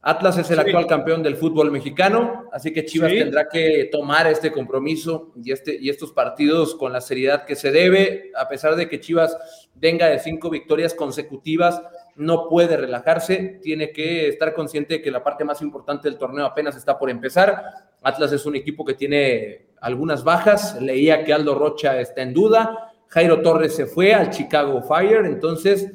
[0.02, 4.50] Atlas es el actual campeón del fútbol mexicano, así que Chivas tendrá que tomar este
[4.50, 8.88] compromiso y, este, y estos partidos con la seriedad que se debe, a pesar de
[8.88, 9.38] que Chivas
[9.76, 11.82] venga de cinco victorias consecutivas,
[12.16, 16.46] no puede relajarse, tiene que estar consciente de que la parte más importante del torneo
[16.46, 17.62] apenas está por empezar.
[18.02, 22.94] Atlas es un equipo que tiene algunas bajas, leía que Aldo Rocha está en duda,
[23.08, 25.92] Jairo Torres se fue al Chicago Fire, entonces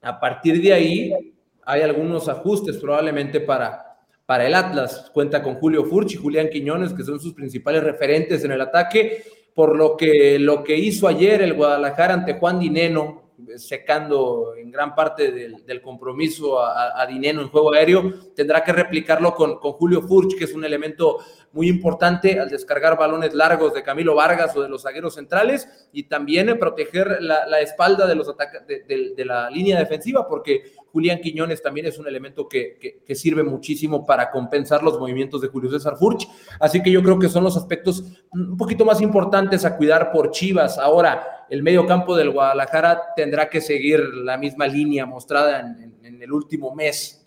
[0.00, 1.35] a partir de ahí
[1.66, 5.10] hay algunos ajustes probablemente para, para el Atlas.
[5.12, 9.24] Cuenta con Julio Furch y Julián Quiñones, que son sus principales referentes en el ataque,
[9.52, 14.94] por lo que lo que hizo ayer el Guadalajara ante Juan Dineno, secando en gran
[14.94, 20.02] parte del, compromiso a, a, Dineno en juego aéreo, tendrá que replicarlo con, con, Julio
[20.02, 21.18] Furch, que es un elemento
[21.56, 26.02] muy importante al descargar balones largos de Camilo Vargas o de los zagueros centrales y
[26.02, 28.30] también proteger la, espalda de, los
[28.68, 34.04] de, de, la línea defensiva, porque Julián Quiñones también es un elemento que, sirve muchísimo
[34.04, 36.28] para compensar los movimientos de Julio César Furch.
[36.60, 40.32] Así que yo creo que son los aspectos un poquito más importantes a cuidar por
[40.32, 40.76] Chivas.
[40.76, 46.22] Ahora, el medio campo del Guadalajara tendrá que seguir la misma línea mostrada en, en
[46.22, 47.24] el último mes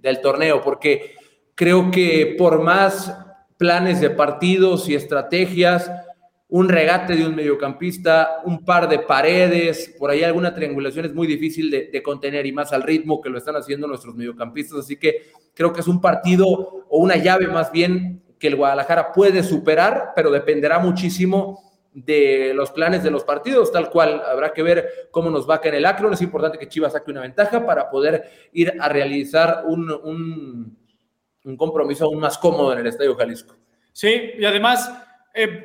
[0.00, 1.14] del torneo, porque
[1.54, 3.14] creo que por más
[3.62, 5.88] planes de partidos y estrategias,
[6.48, 11.28] un regate de un mediocampista, un par de paredes, por ahí alguna triangulación es muy
[11.28, 14.80] difícil de, contener y más al ritmo que lo están haciendo nuestros mediocampistas.
[14.80, 16.48] Así que creo que es un partido
[16.88, 21.60] o una llave más bien que el Guadalajara puede superar, pero dependerá muchísimo
[21.94, 25.68] de los planes de los partidos, tal cual habrá que ver cómo nos va acá
[25.68, 26.14] en el Acron.
[26.14, 30.81] Es importante que Chivas saque una ventaja para poder ir a realizar un
[31.44, 33.56] un compromiso aún más cómodo en el Estadio Jalisco.
[33.92, 34.92] Sí, y además,
[35.34, 35.64] eh,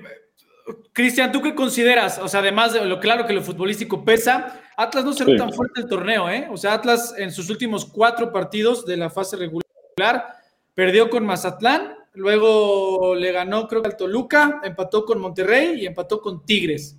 [0.91, 2.19] Cristian, ¿tú qué consideras?
[2.19, 5.53] O sea, además de lo claro que lo futbolístico pesa, Atlas no se ve tan
[5.53, 6.47] fuerte el torneo, ¿eh?
[6.51, 10.27] O sea, Atlas en sus últimos cuatro partidos de la fase regular
[10.73, 16.21] perdió con Mazatlán, luego le ganó creo que al Toluca, empató con Monterrey y empató
[16.21, 16.97] con Tigres.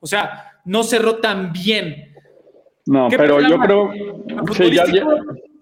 [0.00, 2.14] O sea, no cerró tan bien.
[2.86, 3.92] No, pero yo creo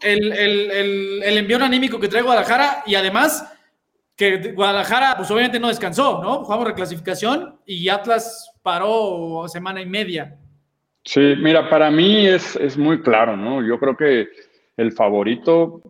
[0.03, 3.53] el, el, el, envío anímico que trae Guadalajara y además
[4.17, 6.45] que Guadalajara, pues obviamente no descansó, ¿no?
[6.45, 10.37] Jugamos reclasificación y Atlas paró semana y media.
[11.05, 13.67] Sí, mira, para mí es, es muy claro, ¿no?
[13.67, 14.29] Yo creo que
[14.77, 15.83] el favorito,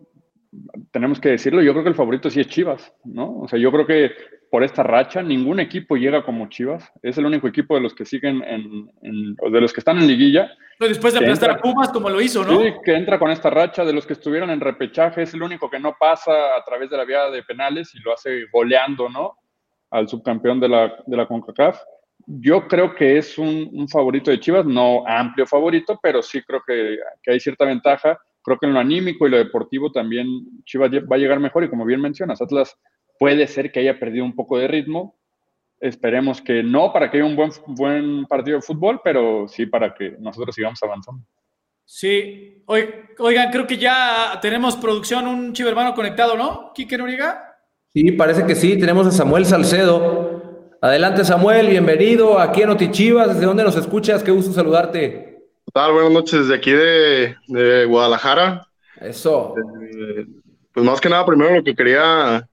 [0.91, 3.39] tenemos que decirlo, yo creo que el favorito sí es Chivas, ¿no?
[3.39, 4.11] O sea, yo creo que
[4.49, 6.91] por esta racha, ningún equipo llega como Chivas.
[7.03, 10.51] Es el único equipo de los que siguen en, de los que están en liguilla.
[10.77, 12.59] Pero después de aplastar a Pumas como lo hizo, ¿no?
[12.59, 15.21] Sí, que entra con esta racha de los que estuvieron en repechaje.
[15.21, 18.13] Es el único que no pasa a través de la vía de penales y lo
[18.13, 19.37] hace goleando, ¿no?
[19.91, 21.79] Al subcampeón de la, de la CONCACAF.
[22.25, 26.97] Yo creo que es un, favorito de Chivas, no amplio favorito, pero sí creo que,
[27.21, 28.19] que hay cierta ventaja.
[28.49, 30.25] Creo que en lo anímico y lo deportivo también
[30.65, 32.75] Chivas va a llegar mejor y como bien mencionas, Atlas
[33.19, 35.19] puede ser que haya perdido un poco de ritmo.
[35.79, 39.93] Esperemos que no para que haya un buen, buen partido de fútbol, pero sí para
[39.93, 41.23] que nosotros sigamos avanzando.
[41.85, 46.71] Sí, oigan, creo que ya tenemos producción, un chivo hermano conectado, ¿no?
[46.73, 47.55] Quique Noriga.
[47.93, 50.71] Sí, parece que sí, tenemos a Samuel Salcedo.
[50.81, 53.27] Adelante, Samuel, bienvenido aquí en Otichivas.
[53.27, 54.23] ¿Desde dónde nos escuchas?
[54.23, 55.28] Qué gusto saludarte.
[55.69, 55.93] ¿Qué tal?
[55.93, 58.67] Buenas noches, desde aquí de, de Guadalajara.
[58.99, 59.53] Eso.
[59.55, 60.25] Eh,
[60.73, 62.49] pues más que nada, primero lo que quería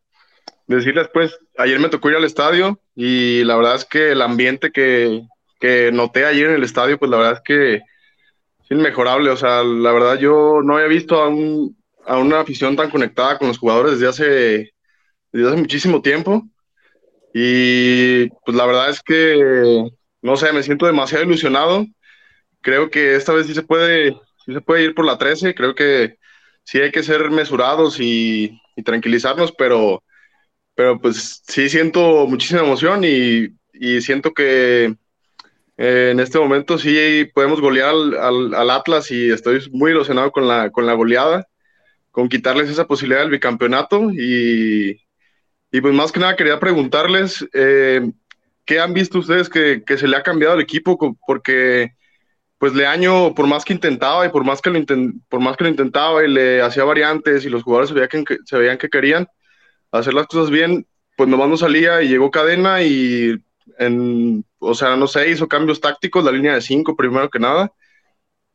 [0.67, 4.71] decirles, pues, ayer me tocó ir al estadio y la verdad es que el ambiente
[4.71, 5.23] que,
[5.59, 9.31] que noté ayer en el estadio, pues la verdad es que es inmejorable.
[9.31, 13.39] O sea, la verdad yo no había visto a, un, a una afición tan conectada
[13.39, 14.75] con los jugadores desde hace,
[15.33, 16.43] desde hace muchísimo tiempo.
[17.33, 19.89] Y pues la verdad es que,
[20.21, 21.87] no sé, me siento demasiado ilusionado.
[22.67, 24.13] Creo que esta vez sí se puede,
[24.45, 25.55] sí se puede ir por la 13.
[25.55, 26.19] Creo que
[26.65, 30.03] sí hay que ser mesurados y, y tranquilizarnos, pero
[30.77, 33.49] pero pues sí siento muchísima emoción y,
[34.01, 34.95] siento que
[35.79, 40.71] eh, en este momento sí podemos golear al, Atlas y estoy muy ilusionado con la,
[40.71, 41.47] con la goleada,
[42.11, 45.01] con quitarles esa posibilidad del bicampeonato y,
[45.81, 48.11] pues más que nada quería preguntarles eh,
[48.65, 51.96] qué han visto ustedes que, se le ha cambiado el equipo porque
[52.67, 54.81] pues Leaño por más que intentaba y por más que lo,
[55.29, 58.59] por más que lo intentaba y le hacía variantes y los jugadores se que, se
[58.59, 59.29] veían que querían,
[59.93, 60.85] hacer las cosas bien,
[61.17, 63.37] pues nomás no salía y llegó cadena y
[63.79, 67.73] en, o sea, no sé, hizo cambios tácticos, la línea de cinco primero que nada,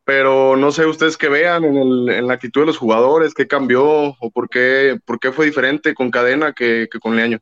[0.04, 3.86] pero no sé ustedes qué vean en, el, la actitud de los jugadores, qué cambió
[3.86, 7.40] o por qué, por qué fue diferente con cadena que con Leaño.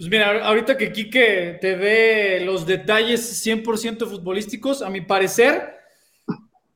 [0.00, 5.76] Pues mira, ahorita que Quique te dé los detalles 100% futbolísticos, a mi parecer,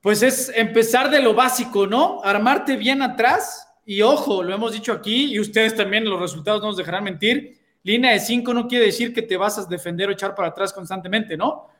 [0.03, 2.21] pues es empezar de lo básico, ¿no?
[2.23, 6.67] Armarte bien atrás, y ojo, lo hemos dicho aquí y ustedes también, los resultados no
[6.67, 7.57] nos dejarán mentir.
[7.83, 10.71] Línea de 5 no quiere decir que te vas a defender o echar para atrás
[10.71, 11.71] constantemente, ¿no?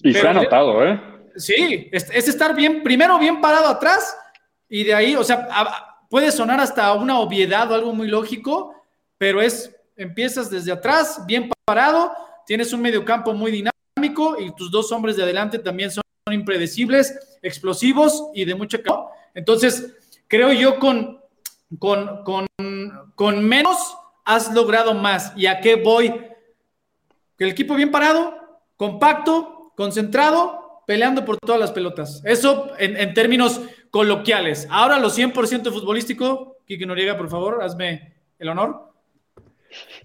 [0.00, 0.98] Y se ha notado, ¿eh?
[1.36, 4.16] Sí, es, estar bien, primero bien parado atrás
[4.66, 5.46] y de ahí, o sea,
[6.08, 8.82] puede sonar hasta una obviedad o algo muy lógico,
[9.18, 12.12] pero es, empiezas desde atrás, bien parado,
[12.46, 18.30] tienes un mediocampo muy dinámico y tus dos hombres de adelante también son impredecibles, explosivos
[18.34, 18.78] y de mucha...
[19.34, 19.92] Entonces,
[20.28, 21.20] creo yo con
[21.78, 22.46] con, con,
[23.14, 25.32] con menos has logrado más.
[25.36, 26.10] ¿Y a qué voy?
[27.36, 28.34] Que el equipo bien parado,
[28.76, 32.22] compacto, concentrado peleando por todas las pelotas.
[32.24, 34.68] Eso en, términos coloquiales.
[34.70, 38.92] Ahora lo 100% futbolístico, Kike Noriega, por favor, hazme el honor.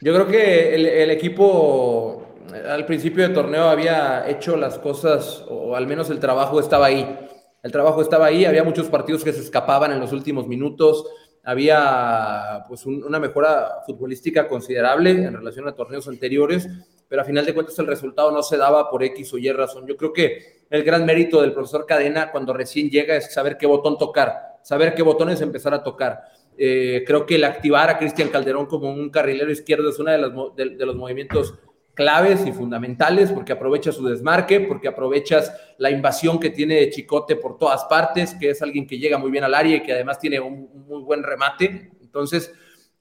[0.01, 2.35] Yo creo que el, equipo
[2.67, 7.29] al principio del torneo había hecho las cosas, o al menos el trabajo estaba ahí.
[7.63, 11.05] El trabajo estaba ahí, había muchos partidos que se escapaban en los últimos minutos,
[11.43, 16.67] había pues una mejora futbolística considerable en relación a torneos anteriores,
[17.07, 19.85] pero a final de cuentas el resultado no se daba por X o Y razón.
[19.85, 23.65] Yo creo que el gran mérito del profesor Cadena cuando recién llega es saber qué
[23.65, 26.21] botón tocar, saber qué botones empezar a tocar.
[26.63, 30.75] Eh, creo que el activar a Cristian Calderón como un carrilero izquierdo es uno de,
[30.77, 31.55] de, los movimientos
[31.95, 37.57] claves y fundamentales porque aprovecha su desmarque, porque aprovechas la invasión que tiene Chicote por
[37.57, 40.39] todas partes, que es alguien que llega muy bien al área y que además tiene
[40.39, 41.93] un, muy buen remate.
[41.99, 42.53] Entonces,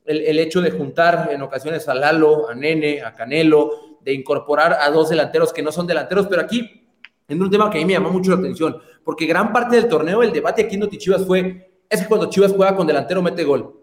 [0.07, 4.79] el, el, hecho de juntar en ocasiones a Lalo, a Nene, a Canelo, de incorporar
[4.81, 6.89] a dos delanteros que no son delanteros, pero aquí,
[7.29, 9.87] en un tema que a mí me llamó mucho la atención, porque gran parte del
[9.87, 13.21] torneo, el debate aquí en Noti Chivas fue, es que cuando Chivas juega con delantero
[13.21, 13.77] mete gol.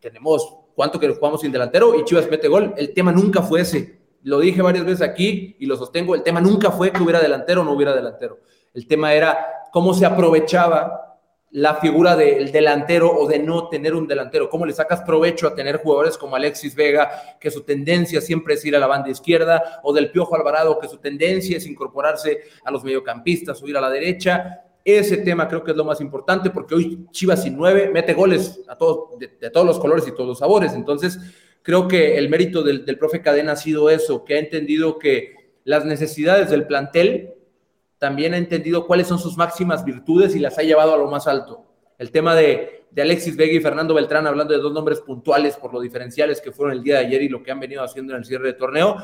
[0.00, 2.74] Tenemos cuánto que jugamos sin delantero y Chivas mete gol.
[2.76, 4.00] El tema nunca fue ese.
[4.22, 6.14] Lo dije varias veces aquí y lo sostengo.
[6.14, 8.40] El tema nunca fue que hubiera delantero o no hubiera delantero.
[8.72, 11.12] El tema era cómo se aprovechaba
[11.52, 14.48] la figura del delantero o de no tener un delantero?
[14.48, 18.64] ¿Cómo le sacas provecho a tener jugadores como Alexis Vega, que su tendencia siempre es
[18.64, 22.70] ir a la banda izquierda, o del Piojo Alvarado, que su tendencia es incorporarse a
[22.70, 24.64] los mediocampistas o ir a la derecha?
[24.84, 28.60] Ese tema creo que es lo más importante porque hoy Chivas sin nueve mete goles
[28.68, 30.72] a todos, de, todos los colores y todos los sabores.
[30.72, 31.18] Entonces,
[31.62, 35.34] creo que el mérito del, del profe Cadena ha sido eso, que ha entendido que
[35.64, 37.34] las necesidades del plantel
[37.98, 41.28] también ha entendido cuáles son sus máximas virtudes y las ha llevado a lo más
[41.28, 41.64] alto.
[41.98, 45.80] El tema de, Alexis Vega y Fernando Beltrán, hablando de dos nombres puntuales por lo
[45.80, 48.24] diferenciales que fueron el día de ayer y lo que han venido haciendo en el
[48.24, 48.96] cierre de torneo,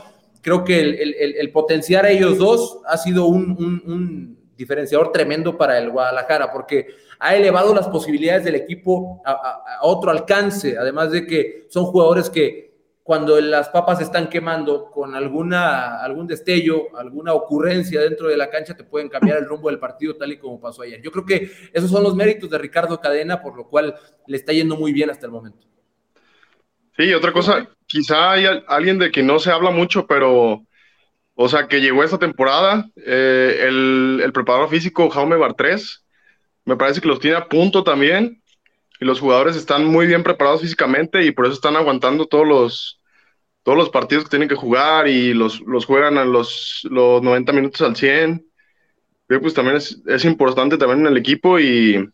[0.43, 6.53] creo que el, potenciar a ellos dos ha sido un, diferenciador tremendo para el Guadalajara,
[6.53, 6.89] porque
[7.21, 12.69] ha elevado las posibilidades del equipo a otro alcance, además de que son jugadores que
[13.03, 18.77] cuando las papas están quemando con alguna, algún destello, alguna ocurrencia dentro de la cancha,
[18.77, 21.01] te pueden cambiar el rumbo del partido tal y como pasó ayer.
[21.01, 23.95] Yo creo que esos son los méritos de Ricardo Cadena, por lo cual
[24.27, 25.67] le está yendo muy bien hasta el momento.
[26.99, 30.67] Sí, otra cosa, quizá hay alguien de que no se habla mucho, pero,
[31.41, 36.05] o sea, que llegó esta temporada, eh, el, el, preparador físico Jaume Bartrés,
[36.65, 38.43] me parece que los tiene a punto también,
[38.99, 43.01] y los jugadores están muy bien preparados físicamente y por eso están aguantando todos los,
[43.63, 47.53] todos los partidos que tienen que jugar y los, los juegan a los, los 90
[47.53, 48.45] minutos al 100.
[49.29, 52.05] Creo pues también es, es, importante también en el equipo y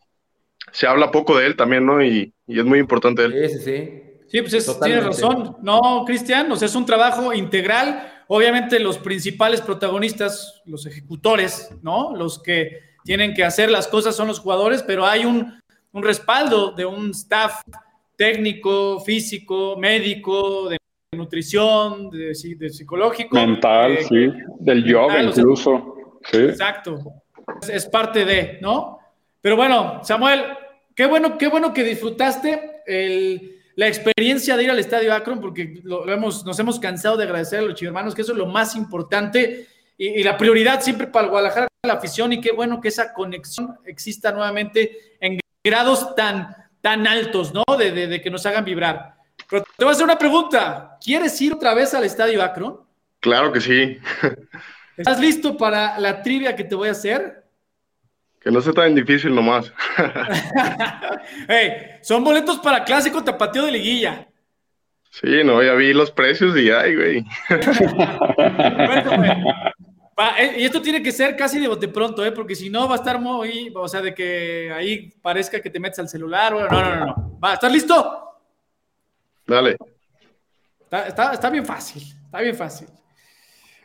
[0.70, 2.04] se habla poco de él también, ¿no?
[2.04, 3.48] Y, y es muy importante él.
[3.48, 4.13] Sí, sí, sí.
[4.34, 5.58] Sí, pues tiene razón.
[5.62, 8.24] No, Cristian, o sea, es un trabajo integral.
[8.26, 12.16] Obviamente los principales protagonistas, los ejecutores, ¿no?
[12.16, 15.60] Los que tienen que hacer las cosas son los jugadores, pero hay un,
[15.92, 17.60] un respaldo de un staff
[18.16, 20.78] técnico, físico, médico, de
[21.12, 23.36] nutrición, de, psicológico.
[23.36, 25.94] Mental, eh, sí, del yoga incluso.
[26.32, 26.98] Exacto.
[27.70, 28.98] Es, parte de, ¿no?
[29.40, 30.42] Pero bueno, Samuel,
[30.92, 32.82] qué bueno, qué bueno que disfrutaste
[33.76, 37.60] la experiencia de ir al Estadio Akron, porque lo, hemos, nos hemos cansado de agradecer
[37.60, 39.66] a los hermanos, que eso es lo más importante
[39.96, 43.78] y, la prioridad siempre para el Guadalajara, la afición, y qué bueno que esa conexión
[43.84, 47.64] exista nuevamente en grados tan, tan altos, ¿no?
[47.76, 49.14] de que nos hagan vibrar.
[49.48, 50.98] Pero te voy a hacer una pregunta.
[51.02, 52.80] ¿Quieres ir otra vez al Estadio Akron?
[53.20, 53.98] Claro que sí.
[54.96, 57.43] ¿Estás listo para la trivia que te voy a hacer?
[58.44, 59.72] Que no sea tan difícil nomás.
[61.48, 64.28] hey, son boletos para clásico tapateo de liguilla.
[65.10, 67.24] Sí, no, ya vi los precios y ay, güey.
[70.38, 72.30] Eh, y esto tiene que ser casi de bote pronto, ¿eh?
[72.30, 75.80] Porque si no va a estar muy, o sea, de que ahí parezca que te
[75.80, 76.52] metes al celular.
[76.52, 77.38] no, no, no, no.
[77.42, 78.38] Va, ¿estás listo?
[79.46, 79.76] Dale.
[80.90, 82.88] Está, bien fácil, está bien fácil.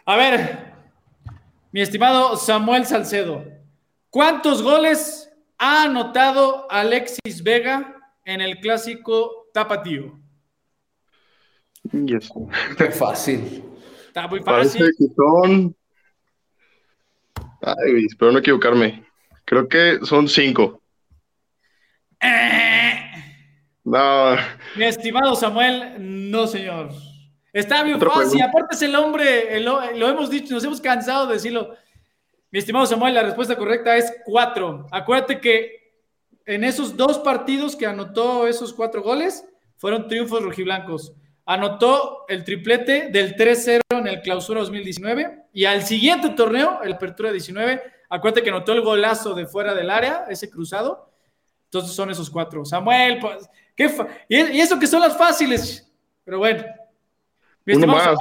[0.05, 0.73] A ver,
[1.71, 3.45] mi estimado Samuel Salcedo,
[4.09, 7.95] ¿cuántos goles ha anotado Alexis Vega
[8.25, 10.19] en el clásico Tapatío?
[12.77, 13.63] Qué fácil.
[14.07, 14.81] Está muy fácil.
[14.81, 15.75] Parece que son.
[17.61, 19.03] Ay, espero no equivocarme.
[19.45, 20.81] Creo que son cinco.
[22.21, 22.99] Eh,
[23.83, 24.35] no.
[24.75, 25.95] Mi estimado Samuel,
[26.29, 26.91] no, señor.
[27.51, 28.41] Está bien fácil.
[28.41, 31.75] Aparte es el hombre, lo, hemos dicho, nos hemos cansado de decirlo.
[32.51, 34.87] Mi estimado Samuel, la respuesta correcta es cuatro.
[34.91, 35.93] Acuérdate que
[36.45, 39.45] en esos dos partidos que anotó esos cuatro goles,
[39.77, 41.13] fueron triunfos rojiblancos.
[41.45, 47.31] Anotó el triplete del 3-0 en el clausura 2019 y al siguiente torneo, el apertura
[47.31, 51.11] 19, Acuérdate que notó el golazo de fuera del área, ese cruzado.
[51.65, 52.65] Entonces son esos cuatro.
[52.65, 53.95] Samuel, pues, ¿qué
[54.27, 55.87] y, eso que son las fáciles.
[56.23, 56.63] Pero bueno.
[57.67, 58.17] Uno más.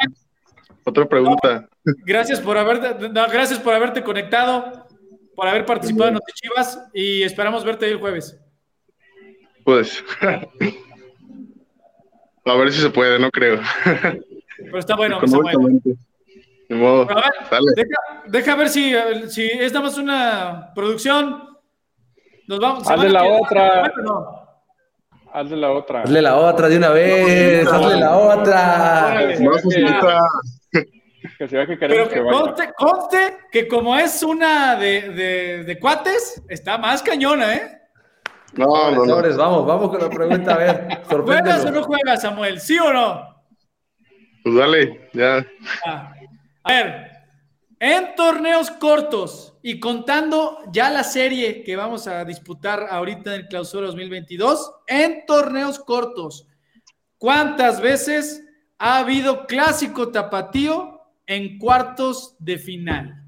[0.84, 1.66] Otra pregunta.
[2.04, 4.86] Gracias por haberte, gracias por haberte conectado,
[5.34, 8.38] por haber participado en Noti Chivas y esperamos verte el jueves.
[9.64, 10.04] Pues.
[12.44, 13.60] A ver si se puede, no creo.
[14.56, 15.80] Pero está bueno, Samuel.
[16.68, 17.06] De modo.
[18.26, 18.94] deja, ver si,
[19.28, 21.44] si es nada más una producción.
[22.46, 22.88] Nos vamos.
[22.88, 23.92] Haz de la otra.
[25.32, 26.02] Hazle la otra.
[26.02, 27.66] Hazle la otra de una vez.
[27.66, 29.30] hazle la otra.
[31.38, 35.64] Que, se vea que queremos Pero que, conste, conste, que como es una de, de,
[35.64, 37.78] de, cuates, está más cañona, ¿eh?
[38.54, 39.36] No, no, no.
[39.36, 41.02] Vamos, vamos con la pregunta, a ver.
[41.08, 42.60] ¿Juegas o no juegas, Samuel?
[42.60, 43.44] ¿Sí o no?
[44.42, 45.46] Pues dale, ya.
[45.86, 46.12] Ah.
[46.64, 47.10] A ver,
[47.78, 53.48] en torneos cortos y contando ya la serie que vamos a disputar ahorita en el
[53.48, 56.48] clausura 2022, en torneos cortos,
[57.16, 58.44] ¿cuántas veces
[58.78, 60.97] ha habido clásico tapatío
[61.28, 63.22] en cuartos de final?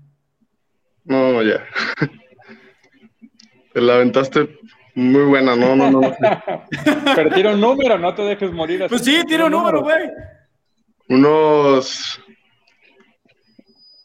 [1.05, 1.64] No, ya.
[3.72, 4.59] Te la aventaste
[4.94, 6.01] muy buena, no, no, no.
[7.14, 8.88] Pero tira un número, no te dejes morir así.
[8.88, 10.11] Pues sí, tira un número, güey.
[11.09, 12.20] Unos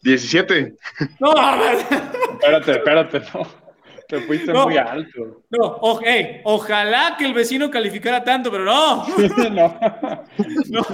[0.02, 0.76] 17.
[1.20, 1.34] No,
[2.34, 3.65] espérate, espérate, no.
[4.08, 5.44] Te fuiste muy alto.
[5.50, 5.80] No,
[6.44, 9.06] ojalá que el vecino calificara tanto, pero no.
[9.50, 9.78] no.
[10.70, 10.86] no.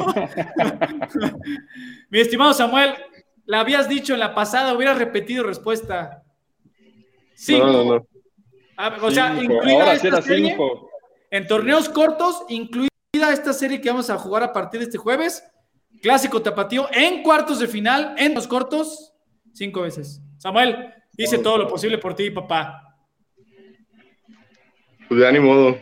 [2.10, 2.94] Mi estimado Samuel,
[3.46, 6.24] la habías dicho en la pasada, hubieras repetido respuesta.
[7.34, 7.66] Cinco.
[7.66, 8.08] No, no, no.
[8.78, 10.58] Ah, o sea, incluida esta serie,
[11.30, 12.90] en torneos cortos, incluida
[13.32, 15.44] esta serie que vamos a jugar a partir de este jueves,
[16.02, 19.14] Clásico tapatío en cuartos de final, en los cortos,
[19.54, 20.20] cinco veces.
[20.38, 22.91] Samuel, hice todo lo posible por ti, papá.
[25.12, 25.78] Pues de ánimo.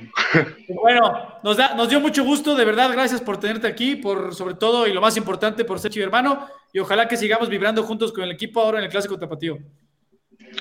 [0.69, 4.55] Bueno, nos, da, nos dio mucho gusto, de verdad, gracias por tenerte aquí, por sobre
[4.55, 8.11] todo y lo más importante, por ser chivo hermano, y ojalá que sigamos vibrando juntos
[8.11, 9.59] con el equipo ahora en el Clásico Tapatío.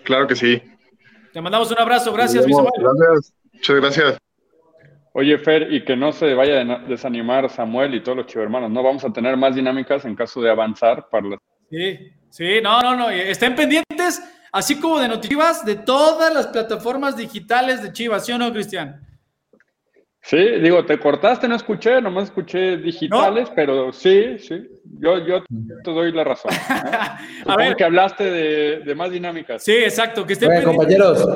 [0.05, 0.63] Claro que sí.
[1.33, 2.71] Te mandamos un abrazo, gracias, mi Samuel.
[2.77, 4.19] Gracias, muchas gracias.
[5.15, 8.83] Oye, Fer, y que no se vaya a desanimar Samuel y todos los chivermanos, ¿no?
[8.83, 11.39] Vamos a tener más dinámicas en caso de avanzar para las...
[11.71, 13.09] Sí, sí, no, no, no.
[13.09, 14.23] Estén pendientes,
[14.53, 19.09] así como de noticias, de todas las plataformas digitales de Chivas, ¿sí o no, Cristian?
[20.21, 24.69] Sí, digo, te cortaste, no escuché, nomás escuché digitales, pero sí, sí,
[25.01, 25.43] yo, yo
[25.83, 26.51] te doy la razón.
[27.47, 28.25] a ver, que hablaste
[28.85, 29.65] de, más dinámicas.
[29.65, 31.27] Sí, exacto, que estén compañeros.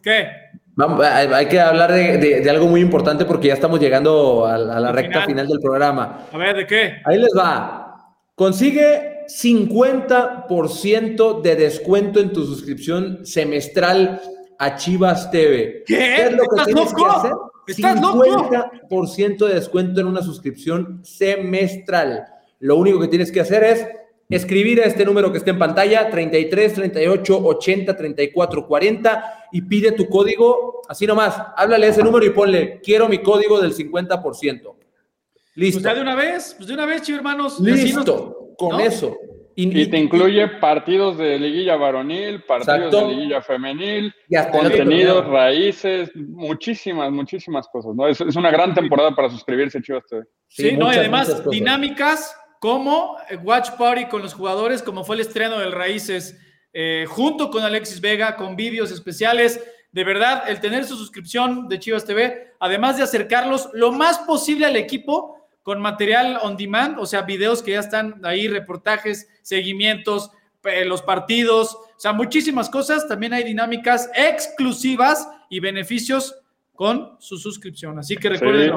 [0.00, 0.28] ¿Qué?
[0.76, 5.48] hay que hablar de, algo muy importante porque ya estamos llegando a, la recta final.
[5.48, 6.26] del programa.
[6.32, 7.02] A ver, ¿de qué?
[7.04, 8.14] Ahí les va.
[8.36, 14.20] Consigue 50% de descuento en tu suscripción semestral
[14.58, 15.84] a Chivas TV.
[15.86, 15.96] ¿Qué?
[15.96, 17.04] ¿Qué es lo que tienes loco?
[17.04, 17.32] que hacer?
[17.66, 22.26] 50% de descuento en una suscripción semestral.
[22.60, 23.86] Lo único que tienes que hacer es
[24.28, 29.92] escribir a este número que está en pantalla, 33 38 80 34 40 y pide
[29.92, 34.74] tu código, así nomás, háblale a ese número y ponle, quiero mi código del 50%.
[35.56, 35.82] Listo.
[35.82, 37.60] Pues de una vez, pues de una vez, chicos hermanos.
[37.60, 39.16] Listo, con eso.
[39.56, 44.12] Y, te incluye partidos de liguilla varonil, partidos de liguilla femenil,
[44.50, 47.94] contenidos, raíces, muchísimas, muchísimas cosas.
[47.94, 48.08] ¿no?
[48.08, 50.24] Es, una gran temporada para suscribirse, Chivas TV.
[50.48, 55.58] Sí, no, y además dinámicas como Watch Party con los jugadores, como fue el estreno
[55.58, 56.36] del Raíces,
[56.72, 59.62] eh, junto con Alexis Vega, con vídeos especiales.
[59.92, 64.66] De verdad, el tener su suscripción de Chivas TV, además de acercarlos lo más posible
[64.66, 70.30] al equipo con material on demand, o sea, videos que ya están ahí, reportajes, seguimientos,
[70.86, 73.08] los partidos, o sea, muchísimas cosas.
[73.08, 76.38] También hay dinámicas exclusivas y beneficios
[76.74, 77.98] con su suscripción.
[77.98, 78.74] Así que recuerden.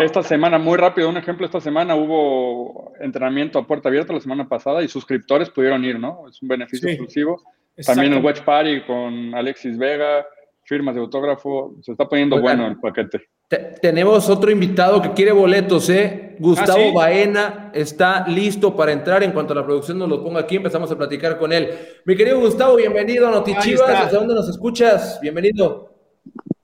[0.00, 4.48] Esta semana, muy rápido, un ejemplo, esta semana hubo entrenamiento a puerta abierta la semana
[4.48, 6.28] pasada y suscriptores pudieron ir, ¿no?
[6.28, 7.42] Es un beneficio exclusivo.
[7.86, 10.26] También el Watch Party con Alexis Vega,
[10.64, 13.28] firmas de autógrafo, se está poniendo bueno el paquete.
[13.48, 16.36] Tenemos otro invitado que quiere boletos, ¿eh?
[16.38, 19.22] Gustavo ¿Ah, Baena está listo para entrar.
[19.22, 21.70] En cuanto a la producción nos lo ponga aquí, empezamos a platicar con él.
[22.04, 24.04] Mi querido Gustavo, bienvenido a Notichivas.
[24.04, 25.18] ¿Desde dónde nos escuchas?
[25.20, 25.94] Bienvenido.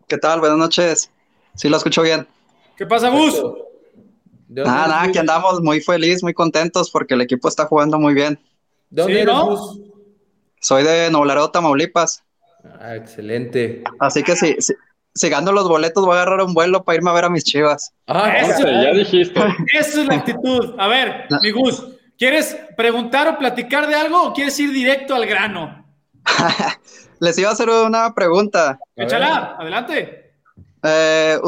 [0.07, 0.41] ¿Qué tal?
[0.41, 1.11] Buenas noches.
[1.55, 2.27] Sí, lo escucho bien.
[2.77, 3.43] ¿Qué pasa, Gus?
[4.49, 8.39] Nada, nada, aquí andamos muy feliz, muy contentos porque el equipo está jugando muy bien.
[8.91, 9.81] ¿De dónde eres, Gus?
[10.61, 12.23] Soy de Noblareo, Tamaulipas.
[12.79, 13.83] Ah, excelente.
[13.99, 14.57] Así que si,
[15.15, 17.45] si, gano los boletos, voy a agarrar un vuelo para irme a ver a mis
[17.45, 17.93] chivas.
[18.07, 19.41] Ah, eso, ya dijiste.
[19.73, 20.75] Esa es la actitud.
[20.79, 21.83] A ver, mi Gus,
[22.19, 25.85] ¿quieres preguntar o platicar de algo o quieres ir directo al grano?
[27.21, 28.79] Les iba a hacer una pregunta.
[28.97, 30.33] Échala, adelante.
[30.83, 31.39] Eh,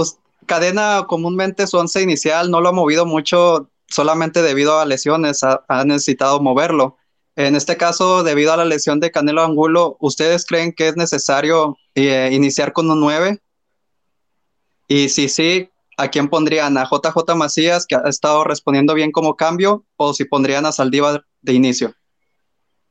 [0.46, 5.84] cadena comúnmente su once inicial no lo ha movido mucho solamente debido a lesiones, ha,
[5.84, 6.96] necesitado moverlo.
[7.36, 11.76] En este caso, debido a la lesión de Canelo Angulo, ¿ustedes creen que es necesario
[11.94, 13.40] eh, iniciar con un 9?
[14.86, 16.76] Y si sí, ¿a quién pondrían?
[16.76, 21.24] ¿A JJ Macías, que ha estado respondiendo bien como cambio, o si pondrían a Saldívar
[21.42, 21.94] de inicio?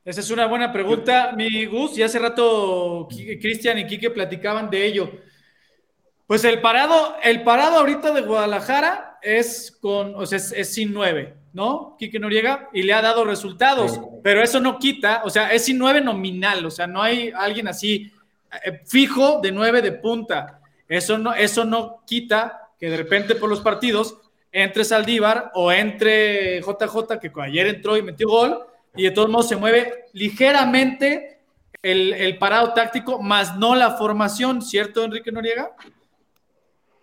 [0.05, 1.97] Esa es una buena pregunta, mi Gus.
[1.97, 5.11] Y hace rato Cristian y Quique platicaban de ello.
[6.27, 11.35] Pues el parado, el parado ahorita de Guadalajara es con, o sea, es, sin nueve,
[11.53, 11.95] ¿no?
[11.99, 15.77] Quique Noriega, y le ha dado resultados, pero eso no quita, o sea, es sin
[15.77, 18.11] nueve nominal, o sea, no hay alguien así
[18.65, 20.59] eh, fijo de nueve de punta.
[20.87, 24.17] Eso no, eso no quita que de repente por los partidos
[24.51, 28.59] entre Saldívar o entre JJ, que ayer entró y metió gol,
[28.95, 31.39] y de todos modos se mueve ligeramente
[31.81, 35.71] el, parado táctico, más no la formación, ¿cierto, Enrique Noriega?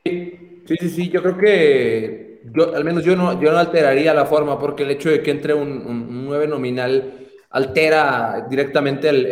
[0.04, 2.30] Sí, sí, sí, yo creo que
[2.74, 5.52] al menos yo no, yo no alteraría la forma, porque el hecho de que entre
[5.52, 9.26] un, un, 9 nominal altera directamente el,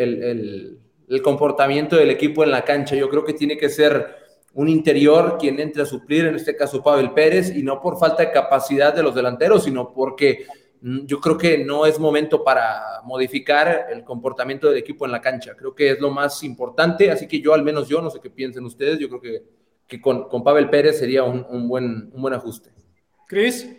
[1.09, 2.95] el, comportamiento del equipo en la cancha.
[2.95, 4.18] Yo creo que tiene que ser
[4.59, 8.23] un interior quien entre a suplir, en este caso Pavel Pérez, y no por falta
[8.25, 10.47] de capacidad de los delanteros, sino porque
[10.81, 15.21] Mm, yo creo que no es momento para modificar el comportamiento del equipo en la
[15.21, 15.55] cancha.
[15.57, 18.31] Creo que es lo más importante, así que yo, al menos yo, no sé qué
[18.31, 19.43] piensen ustedes, yo creo que,
[19.87, 22.71] que con, con, Pavel Pérez sería un, un, buen, un buen ajuste.
[23.27, 23.75] Cris.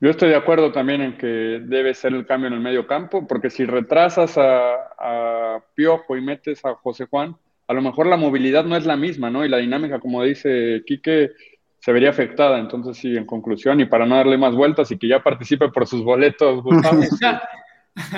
[0.00, 3.26] Yo estoy de acuerdo también en que debe ser el cambio en el medio campo,
[3.26, 7.36] porque si retrasas a, a Piojo y metes a José Juan,
[7.70, 9.44] a lo mejor la movilidad no es la misma, ¿no?
[9.44, 11.30] Y la dinámica, como dice Quique,
[11.78, 12.58] se vería afectada.
[12.58, 15.86] Entonces, sí, en conclusión, y para no darle más vueltas y que ya participe por
[15.86, 17.00] sus boletos, Gustavo,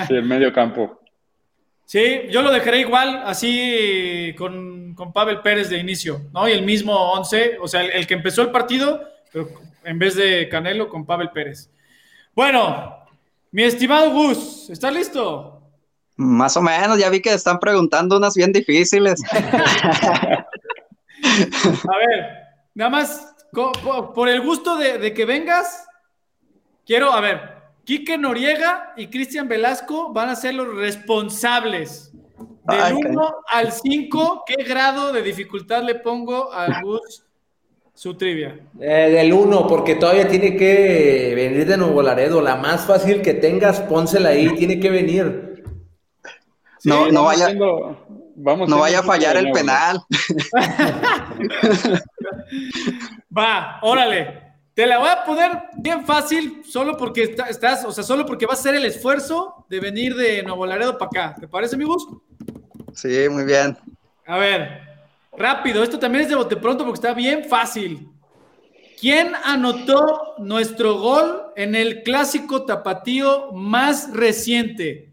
[0.07, 0.99] sí, el medio campo.
[1.85, 6.49] Sí, yo lo dejaré igual, así con, con, Pavel Pérez de inicio, ¿no?
[6.49, 9.49] Y el mismo 11, o sea, el, que empezó el partido, pero
[9.83, 11.69] en vez de Canelo, con Pavel Pérez.
[12.33, 13.05] Bueno,
[13.51, 15.62] mi estimado Gus, ¿estás listo?
[16.15, 19.21] Más o menos, ya vi que están preguntando unas bien difíciles.
[21.23, 22.25] A ver,
[22.75, 23.33] nada más
[24.13, 25.85] por el gusto de, que vengas,
[26.85, 27.53] quiero, a ver,
[27.83, 32.11] Quique Noriega y Cristian Velasco van a ser los responsables.
[32.65, 37.25] Del 1 al 5, ¿qué grado de dificultad le pongo a Gus
[37.93, 38.57] su trivia?
[38.79, 42.41] Eh, del 1, porque todavía tiene que venir de Nuevo Laredo.
[42.41, 45.52] La más fácil que tengas, pónsela ahí, tiene que venir.
[46.83, 47.53] No, no vaya.
[47.53, 50.01] no vaya a fallar el penal.
[53.37, 54.41] Va, órale.
[54.73, 58.57] Te la voy a poner bien fácil, solo porque estás, o sea, solo porque vas
[58.57, 61.35] a hacer el esfuerzo de venir de Nuevo Laredo para acá.
[61.39, 62.07] ¿Te parece, amigos?
[62.93, 63.77] Sí, muy bien.
[64.25, 64.81] A ver,
[65.37, 68.09] rápido, esto también es de bote pronto porque está bien fácil.
[68.99, 75.12] ¿Quién anotó nuestro gol en el clásico tapatío más reciente?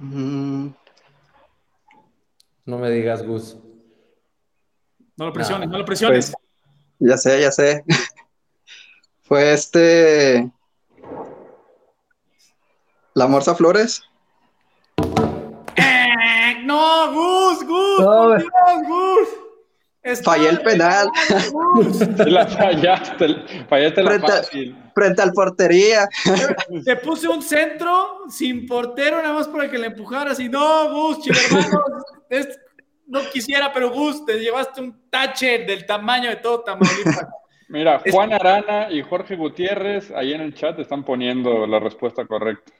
[0.00, 0.68] Mm.
[2.66, 3.56] No me digas, Gus.
[5.16, 6.32] No lo presiones, no, lo presiones.
[6.32, 7.84] Pues, ya sé, ya sé.
[9.22, 10.50] Fue este.
[13.14, 14.02] ¿La Morsa Flores?
[15.76, 19.43] Eh, no, Gus, Gus, por Dios, Gus.
[20.22, 21.08] Fallé el penal.
[22.26, 23.36] La fallaste,
[23.68, 24.76] fallaste la frente, fácil.
[24.94, 26.08] Frente al portería.
[26.84, 31.20] Te puse un centro sin portero, nada más para que le empujaras y no, Gus,
[31.22, 31.84] chido hermano,
[32.28, 32.60] es,
[33.06, 37.26] no quisiera, pero Gus, te llevaste un tache del tamaño de todo Tamaulipas.
[37.68, 42.72] Mira, Juan Arana y Jorge Gutiérrez ahí en el chat están poniendo la respuesta correcta.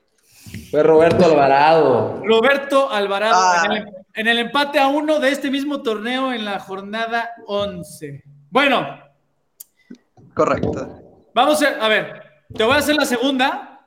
[0.70, 2.20] Fue Roberto Alvarado.
[2.22, 3.84] Roberto Alvarado ah.
[4.14, 8.22] En, el, empate a uno de este mismo torneo en la jornada 11.
[8.50, 9.00] Bueno.
[10.34, 11.00] Correcto.
[11.34, 12.22] Vamos a, a ver,
[12.54, 13.80] te voy a hacer la segunda,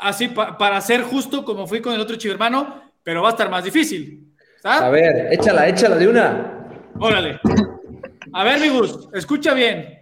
[0.00, 3.50] así para ser justo como fui con el otro chivo hermano, pero va a estar
[3.50, 4.34] más difícil.
[4.64, 6.68] A ver, échala, échala de una.
[6.98, 7.38] Órale.
[8.32, 9.98] A ver, mi Gus, escucha bien.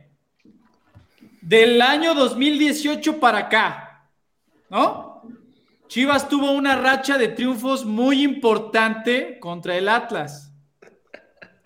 [1.40, 4.08] Del año 2018 para acá,
[4.70, 5.11] ¿no?
[5.92, 10.50] Chivas tuvo una racha de triunfos muy importante contra el Atlas.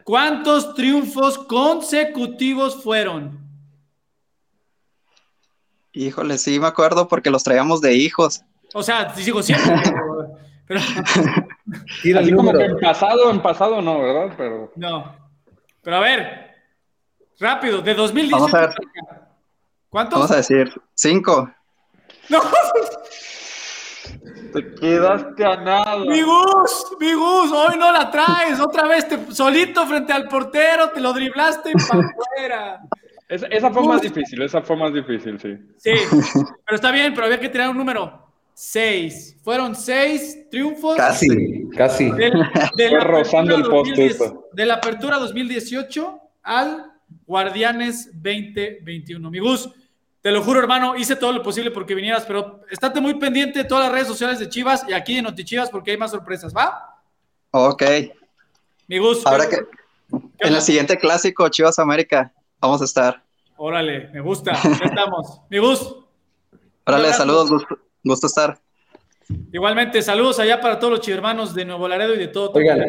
[0.03, 3.39] ¿Cuántos triunfos consecutivos fueron?
[5.93, 8.43] Híjole, sí me acuerdo porque los traíamos de hijos.
[8.75, 9.73] O sea, digo siempre.
[10.67, 14.35] pero, Así como que en pasado, en pasado no, ¿verdad?
[14.37, 14.73] Pero...
[14.75, 15.17] No.
[15.83, 16.51] Pero a ver,
[17.39, 18.53] rápido, de 2018.
[18.53, 18.75] Vamos
[19.89, 20.19] ¿Cuántos?
[20.19, 21.49] Vamos a decir, cinco.
[22.29, 22.41] No.
[24.53, 25.99] Te quedaste a nada.
[25.99, 28.61] Mi Gus, mi Gus, hoy no la traes.
[28.61, 32.81] Otra vez te, solito frente al portero, te lo driblaste para afuera.
[33.29, 35.57] Esa, esa fue más difícil, esa fue más difícil, sí.
[35.77, 35.93] Sí,
[36.65, 38.25] pero está bien, pero había que tirar un número.
[38.55, 39.37] Seis.
[39.43, 40.97] Fueron seis triunfos.
[40.97, 42.11] Casi, casi.
[42.13, 42.31] De,
[42.77, 44.49] de Fue rozando el apertura poste 2010 esto.
[44.53, 46.93] de la apertura 2018 al
[47.27, 49.31] Guardianes 2021.
[49.31, 49.69] Mi Gus,
[50.27, 53.65] te lo juro, hermano, hice todo lo posible porque vinieras, pero estate muy pendiente de
[53.65, 56.99] todas las redes sociales de Chivas y aquí de Notichivas porque hay más sorpresas, ¿va?
[57.53, 57.85] Ok.
[58.89, 59.25] Mi Gus.
[59.25, 59.59] Ahora ¿qué-
[60.41, 63.23] que en el siguiente clásico, Chivas América, vamos a estar.
[63.57, 64.53] Órale, me gusta.
[64.65, 65.43] Ya estamos.
[65.49, 65.95] Mi Gus,
[66.85, 68.59] Órale, saludos, gusto, gusto estar.
[69.53, 72.51] igualmente, saludos allá para todos los chivermanos de Nuevo Laredo y de todo.
[72.55, 72.81] Oigan.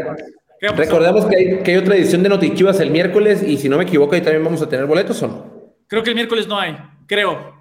[0.76, 3.84] Recordemos que hay, que hay otra edición de Notichivas el miércoles y si no me
[3.84, 5.46] equivoco ahí también vamos a tener boletos o no.
[5.86, 6.76] Creo que el miércoles no hay,
[7.08, 7.55] creo.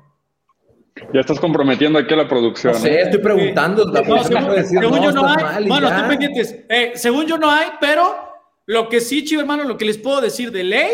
[1.13, 2.73] Ya estás comprometiendo aquí a la producción.
[2.73, 3.03] No sé, ¿eh?
[3.03, 3.85] estoy preguntando.
[3.85, 5.45] No, persona según, puede decir, según yo no hay.
[5.45, 5.95] mal bueno, ya.
[5.95, 6.65] estén pendientes.
[6.69, 8.17] Eh, según yo no hay, pero
[8.65, 10.91] lo que sí, chivo hermano, lo que les puedo decir de ley,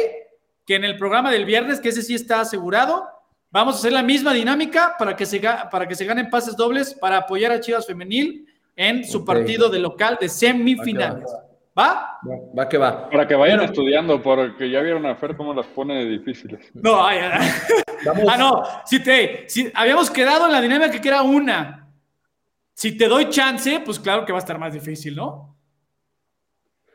[0.66, 3.09] que en el programa del viernes, que ese sí está asegurado,
[3.53, 6.94] vamos a hacer la misma dinámica para que se, para que se ganen pases dobles
[6.94, 11.30] para apoyar a Chivas Femenil en su partido de local de semifinales.
[11.78, 12.18] ¿Va?
[12.28, 13.09] Va, va que va.
[13.09, 13.72] Para que vayan Bueno.
[13.72, 16.70] estudiando, porque ya vieron a Fer cómo las pone de difíciles.
[16.74, 17.48] No, ay, ay.
[18.05, 18.24] Vamos.
[18.28, 18.62] Ah, no.
[18.84, 21.88] Si te, si habíamos quedado en la dinámica que era una.
[22.74, 25.57] Si te doy chance, pues claro que va a estar más difícil, ¿no?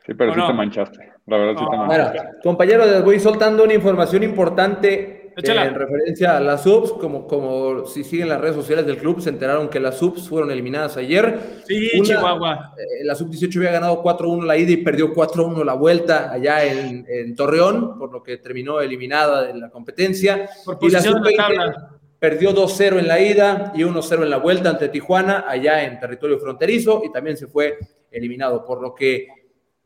[0.05, 0.47] Sí, pero ¿O sí no?
[0.47, 1.13] te manchaste.
[1.25, 2.27] La verdad, sí te manchaste.
[2.43, 5.16] compañeros, les voy soltando una información importante.
[5.37, 6.93] En referencia a las subs.
[6.93, 10.51] Como, como si siguen las redes sociales del club, se enteraron que las subs fueron
[10.51, 11.39] eliminadas ayer.
[11.67, 12.73] Sí, Una- Chihuahua.
[12.77, 17.05] Eh, la sub-18 había ganado 4-1 la ida y perdió 4-1 la vuelta allá en,
[17.07, 20.49] en Torreón, por lo que terminó eliminada de la competencia.
[20.65, 21.89] Por Y la posición en la sub-20 tabla.
[22.19, 26.39] perdió 2-0 en la ida y 1-0 en la vuelta ante Tijuana, allá en territorio
[26.39, 27.77] fronterizo, y también se fue
[28.09, 29.27] eliminado, por lo que,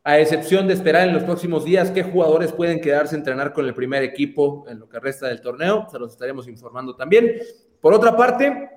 [0.04, 3.66] a excepción de esperar en los próximos días qué jugadores pueden quedarse a entrenar con
[3.66, 7.36] el primer equipo en lo que resta del torneo, se los estaremos informando también.
[7.80, 8.70] Por otra parte,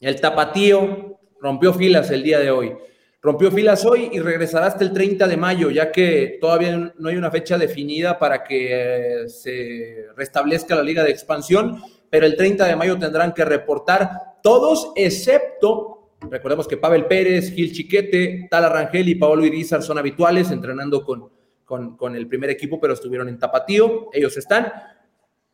[0.00, 2.76] el tapatío rompió filas el día de hoy.
[3.20, 7.16] Rompió filas hoy y regresará hasta el 30 de mayo, ya que todavía no hay
[7.16, 12.66] una fecha definida para que eh, se restablezca la liga de expansión, pero el 30
[12.66, 19.08] de mayo tendrán que reportar todos excepto, recordemos que Pavel Pérez, Gil Chiquete, Tala Rangel
[19.08, 21.30] y Paolo Irizar son habituales entrenando con,
[21.64, 24.72] con, el primer equipo, pero estuvieron en Tapatío, ellos están.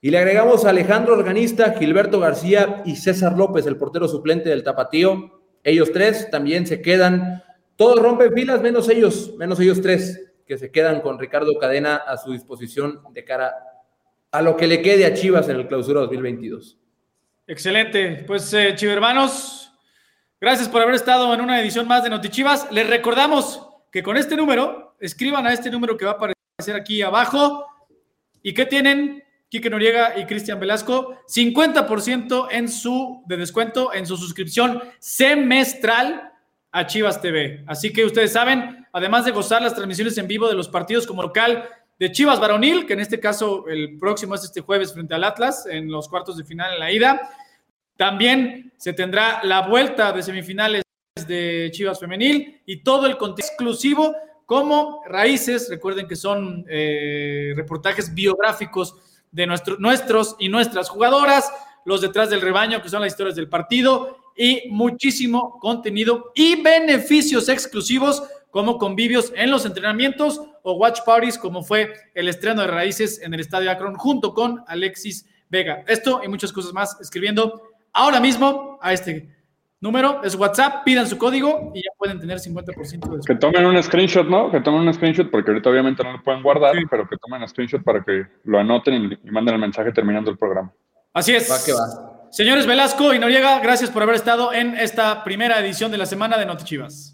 [0.01, 4.63] Y le agregamos a Alejandro Organista, Gilberto García y César López, el portero suplente del
[4.63, 5.41] Tapatío.
[5.65, 7.43] Ellos tres también se quedan.
[7.77, 12.17] Todos rompen filas, menos ellos, menos ellos tres, que se quedan con Ricardo Cadena a
[12.17, 13.53] su disposición de cara
[14.31, 16.79] a lo que le quede a Chivas en el clausura 2022.
[17.47, 18.25] Excelente.
[18.27, 19.64] Pues, eh, chivermanos,
[20.45, 22.71] gracias por haber estado en una edición más de Notichivas.
[22.71, 27.01] Les recordamos que con este número, escriban a este número que va a aparecer aquí
[27.01, 27.67] abajo.
[28.43, 29.25] ¿Y qué tienen?
[29.49, 36.31] Quique Noriega y Cristian Velasco, 50% en su de descuento en su suscripción semestral
[36.73, 37.65] a Chivas TV.
[37.67, 41.23] Así que ustedes saben, además de gozar las transmisiones en vivo de los partidos como
[41.23, 45.25] local de Chivas Varonil, que en este caso el próximo es este jueves frente al
[45.25, 47.31] Atlas en los cuartos de final en la ida,
[47.97, 50.83] también se tendrá la vuelta de semifinales
[51.27, 54.15] de Chivas Femenil y todo el contenido exclusivo
[54.47, 55.69] como Raíces.
[55.71, 58.97] Recuerden que son eh, reportajes biográficos
[59.31, 61.51] de nuestro- nuestros y nuestras jugadoras,
[61.85, 67.49] los detrás del rebaño, que son las historias del partido, y muchísimo contenido y beneficios
[67.49, 73.21] exclusivos como convivios en los entrenamientos o watch parties, como fue el estreno de Raíces
[73.23, 75.85] en el Estadio Akron junto con Alexis Vega.
[75.87, 77.63] Esto y muchas cosas más escribiendo
[77.95, 79.31] ahora mismo a este
[79.81, 83.25] número, es WhatsApp, pidan su código y ya pueden tener 50% de descuento.
[83.27, 84.51] Que tomen un screenshot, ¿no?
[84.51, 87.49] Que tomen un screenshot, porque ahorita obviamente no lo pueden guardar, pero que tomen un
[87.49, 90.73] screenshot para que lo anoten y, y manden el mensaje terminando el programa.
[91.13, 91.51] Así es.
[91.51, 92.29] Va que va.
[92.31, 96.37] Señores Velasco y Noriega, gracias por haber estado en esta primera edición de la semana
[96.37, 97.14] de Notichivas.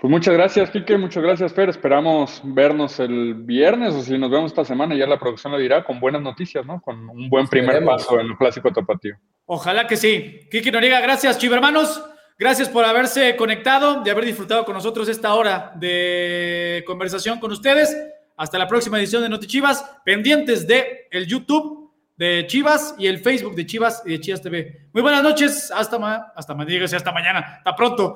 [0.00, 1.68] Pues muchas gracias, Kike, muchas gracias, Fer.
[1.70, 5.82] Esperamos vernos el viernes o si nos vemos esta semana, ya la producción lo dirá,
[5.82, 6.80] con buenas noticias, ¿no?
[6.80, 8.04] Con un buen primer Esperemos.
[8.06, 9.16] paso en el clásico tapatío.
[9.46, 10.40] Ojalá que sí.
[10.52, 12.00] Kiki Noriega, gracias, chivermanos.
[12.38, 17.96] Gracias por haberse conectado, de haber disfrutado con nosotros esta hora de conversación con ustedes.
[18.36, 23.56] Hasta la próxima edición de Notichivas, pendientes de el YouTube de Chivas y el Facebook
[23.56, 24.90] de Chivas y de Chivas TV.
[24.92, 28.14] Muy buenas noches, hasta ma hasta ma- dígase hasta mañana, hasta pronto.